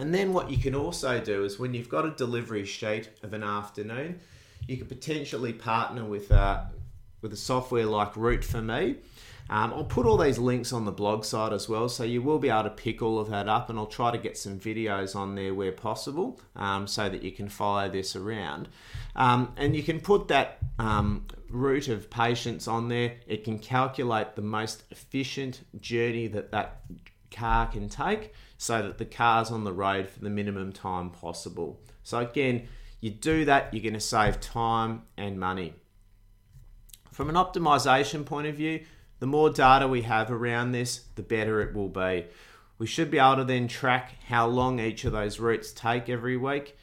And 0.00 0.14
then 0.14 0.32
what 0.32 0.50
you 0.50 0.56
can 0.56 0.74
also 0.74 1.20
do 1.20 1.44
is 1.44 1.58
when 1.58 1.74
you've 1.74 1.90
got 1.90 2.06
a 2.06 2.10
delivery 2.10 2.64
sheet 2.64 3.10
of 3.22 3.34
an 3.34 3.42
afternoon, 3.42 4.20
you 4.66 4.78
could 4.78 4.88
potentially 4.88 5.52
partner 5.52 6.06
with 6.06 6.30
a, 6.30 6.70
with 7.20 7.34
a 7.34 7.36
software 7.36 7.84
like 7.84 8.14
Route4Me. 8.14 8.96
Um, 9.50 9.74
I'll 9.74 9.84
put 9.84 10.06
all 10.06 10.16
these 10.16 10.38
links 10.38 10.72
on 10.72 10.86
the 10.86 10.92
blog 10.92 11.26
site 11.26 11.52
as 11.52 11.68
well, 11.68 11.90
so 11.90 12.04
you 12.04 12.22
will 12.22 12.38
be 12.38 12.48
able 12.48 12.62
to 12.62 12.70
pick 12.70 13.02
all 13.02 13.18
of 13.18 13.28
that 13.28 13.46
up, 13.46 13.68
and 13.68 13.78
I'll 13.78 13.86
try 13.86 14.10
to 14.10 14.16
get 14.16 14.38
some 14.38 14.58
videos 14.58 15.14
on 15.14 15.34
there 15.34 15.52
where 15.52 15.72
possible, 15.72 16.40
um, 16.56 16.86
so 16.86 17.10
that 17.10 17.22
you 17.22 17.32
can 17.32 17.50
follow 17.50 17.90
this 17.90 18.16
around. 18.16 18.68
Um, 19.16 19.52
and 19.58 19.76
you 19.76 19.82
can 19.82 20.00
put 20.00 20.28
that 20.28 20.60
um, 20.78 21.26
route 21.50 21.88
of 21.88 22.08
patients 22.08 22.66
on 22.66 22.88
there. 22.88 23.16
It 23.26 23.44
can 23.44 23.58
calculate 23.58 24.34
the 24.34 24.42
most 24.42 24.84
efficient 24.90 25.60
journey 25.78 26.26
that 26.28 26.52
that 26.52 26.80
car 27.30 27.66
can 27.66 27.88
take, 27.90 28.32
so 28.60 28.82
that 28.82 28.98
the 28.98 29.06
car's 29.06 29.50
on 29.50 29.64
the 29.64 29.72
road 29.72 30.06
for 30.06 30.20
the 30.20 30.28
minimum 30.28 30.70
time 30.70 31.08
possible. 31.08 31.80
So 32.02 32.18
again, 32.18 32.68
you 33.00 33.08
do 33.08 33.46
that, 33.46 33.72
you're 33.72 33.82
going 33.82 33.94
to 33.94 34.00
save 34.00 34.38
time 34.38 35.04
and 35.16 35.40
money. 35.40 35.72
From 37.10 37.30
an 37.30 37.36
optimization 37.36 38.26
point 38.26 38.48
of 38.48 38.56
view, 38.56 38.84
the 39.18 39.26
more 39.26 39.48
data 39.48 39.88
we 39.88 40.02
have 40.02 40.30
around 40.30 40.72
this, 40.72 41.04
the 41.14 41.22
better 41.22 41.62
it 41.62 41.74
will 41.74 41.88
be. 41.88 42.26
We 42.76 42.86
should 42.86 43.10
be 43.10 43.18
able 43.18 43.36
to 43.36 43.44
then 43.44 43.66
track 43.66 44.16
how 44.26 44.46
long 44.46 44.78
each 44.78 45.06
of 45.06 45.12
those 45.12 45.40
routes 45.40 45.72
take 45.72 46.10
every 46.10 46.36
week. 46.36 46.76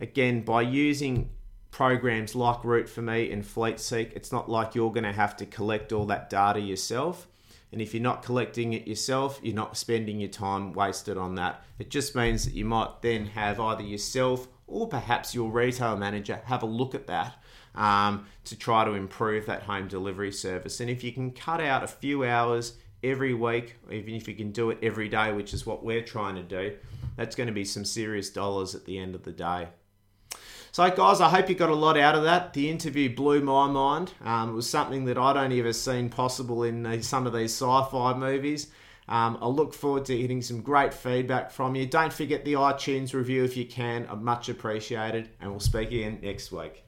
Again, 0.00 0.42
by 0.42 0.60
using 0.60 1.30
programs 1.70 2.34
like 2.34 2.58
Route4Me 2.58 3.32
and 3.32 3.42
FleetSeek, 3.42 4.12
it's 4.12 4.32
not 4.32 4.50
like 4.50 4.74
you're 4.74 4.92
going 4.92 5.04
to 5.04 5.12
have 5.12 5.38
to 5.38 5.46
collect 5.46 5.94
all 5.94 6.04
that 6.06 6.28
data 6.28 6.60
yourself. 6.60 7.26
And 7.72 7.80
if 7.80 7.94
you're 7.94 8.02
not 8.02 8.22
collecting 8.22 8.74
it 8.74 8.86
yourself, 8.86 9.40
you're 9.42 9.54
not 9.54 9.76
spending 9.76 10.20
your 10.20 10.28
time 10.28 10.72
wasted 10.72 11.16
on 11.16 11.34
that. 11.36 11.64
It 11.78 11.90
just 11.90 12.14
means 12.14 12.44
that 12.44 12.54
you 12.54 12.66
might 12.66 13.00
then 13.00 13.26
have 13.26 13.58
either 13.58 13.82
yourself 13.82 14.46
or 14.66 14.86
perhaps 14.86 15.34
your 15.34 15.50
retail 15.50 15.96
manager 15.96 16.40
have 16.44 16.62
a 16.62 16.66
look 16.66 16.94
at 16.94 17.06
that 17.06 17.34
um, 17.74 18.26
to 18.44 18.56
try 18.56 18.84
to 18.84 18.92
improve 18.92 19.46
that 19.46 19.62
home 19.62 19.88
delivery 19.88 20.32
service. 20.32 20.80
And 20.80 20.90
if 20.90 21.02
you 21.02 21.12
can 21.12 21.30
cut 21.30 21.60
out 21.60 21.82
a 21.82 21.88
few 21.88 22.24
hours 22.24 22.74
every 23.02 23.34
week, 23.34 23.76
even 23.90 24.14
if 24.14 24.28
you 24.28 24.34
can 24.34 24.52
do 24.52 24.70
it 24.70 24.78
every 24.82 25.08
day, 25.08 25.32
which 25.32 25.54
is 25.54 25.66
what 25.66 25.84
we're 25.84 26.02
trying 26.02 26.36
to 26.36 26.42
do, 26.42 26.76
that's 27.16 27.36
going 27.36 27.46
to 27.46 27.52
be 27.52 27.64
some 27.64 27.84
serious 27.84 28.30
dollars 28.30 28.74
at 28.74 28.84
the 28.84 28.98
end 28.98 29.14
of 29.14 29.22
the 29.22 29.32
day. 29.32 29.68
So, 30.74 30.90
guys, 30.90 31.20
I 31.20 31.28
hope 31.28 31.50
you 31.50 31.54
got 31.54 31.68
a 31.68 31.74
lot 31.74 31.98
out 31.98 32.14
of 32.14 32.22
that. 32.22 32.54
The 32.54 32.70
interview 32.70 33.14
blew 33.14 33.42
my 33.42 33.66
mind. 33.66 34.12
Um, 34.24 34.48
it 34.48 34.52
was 34.54 34.66
something 34.66 35.04
that 35.04 35.18
I'd 35.18 35.36
only 35.36 35.60
ever 35.60 35.74
seen 35.74 36.08
possible 36.08 36.62
in 36.62 37.02
some 37.02 37.26
of 37.26 37.34
these 37.34 37.52
sci 37.52 37.88
fi 37.90 38.14
movies. 38.14 38.68
Um, 39.06 39.36
I 39.42 39.48
look 39.48 39.74
forward 39.74 40.06
to 40.06 40.16
getting 40.16 40.40
some 40.40 40.62
great 40.62 40.94
feedback 40.94 41.50
from 41.50 41.74
you. 41.74 41.84
Don't 41.84 42.10
forget 42.10 42.46
the 42.46 42.54
iTunes 42.54 43.12
review 43.12 43.44
if 43.44 43.54
you 43.54 43.66
can. 43.66 44.06
I'm 44.08 44.24
much 44.24 44.48
appreciated, 44.48 45.28
and 45.42 45.50
we'll 45.50 45.60
speak 45.60 45.88
again 45.88 46.20
next 46.22 46.50
week. 46.50 46.80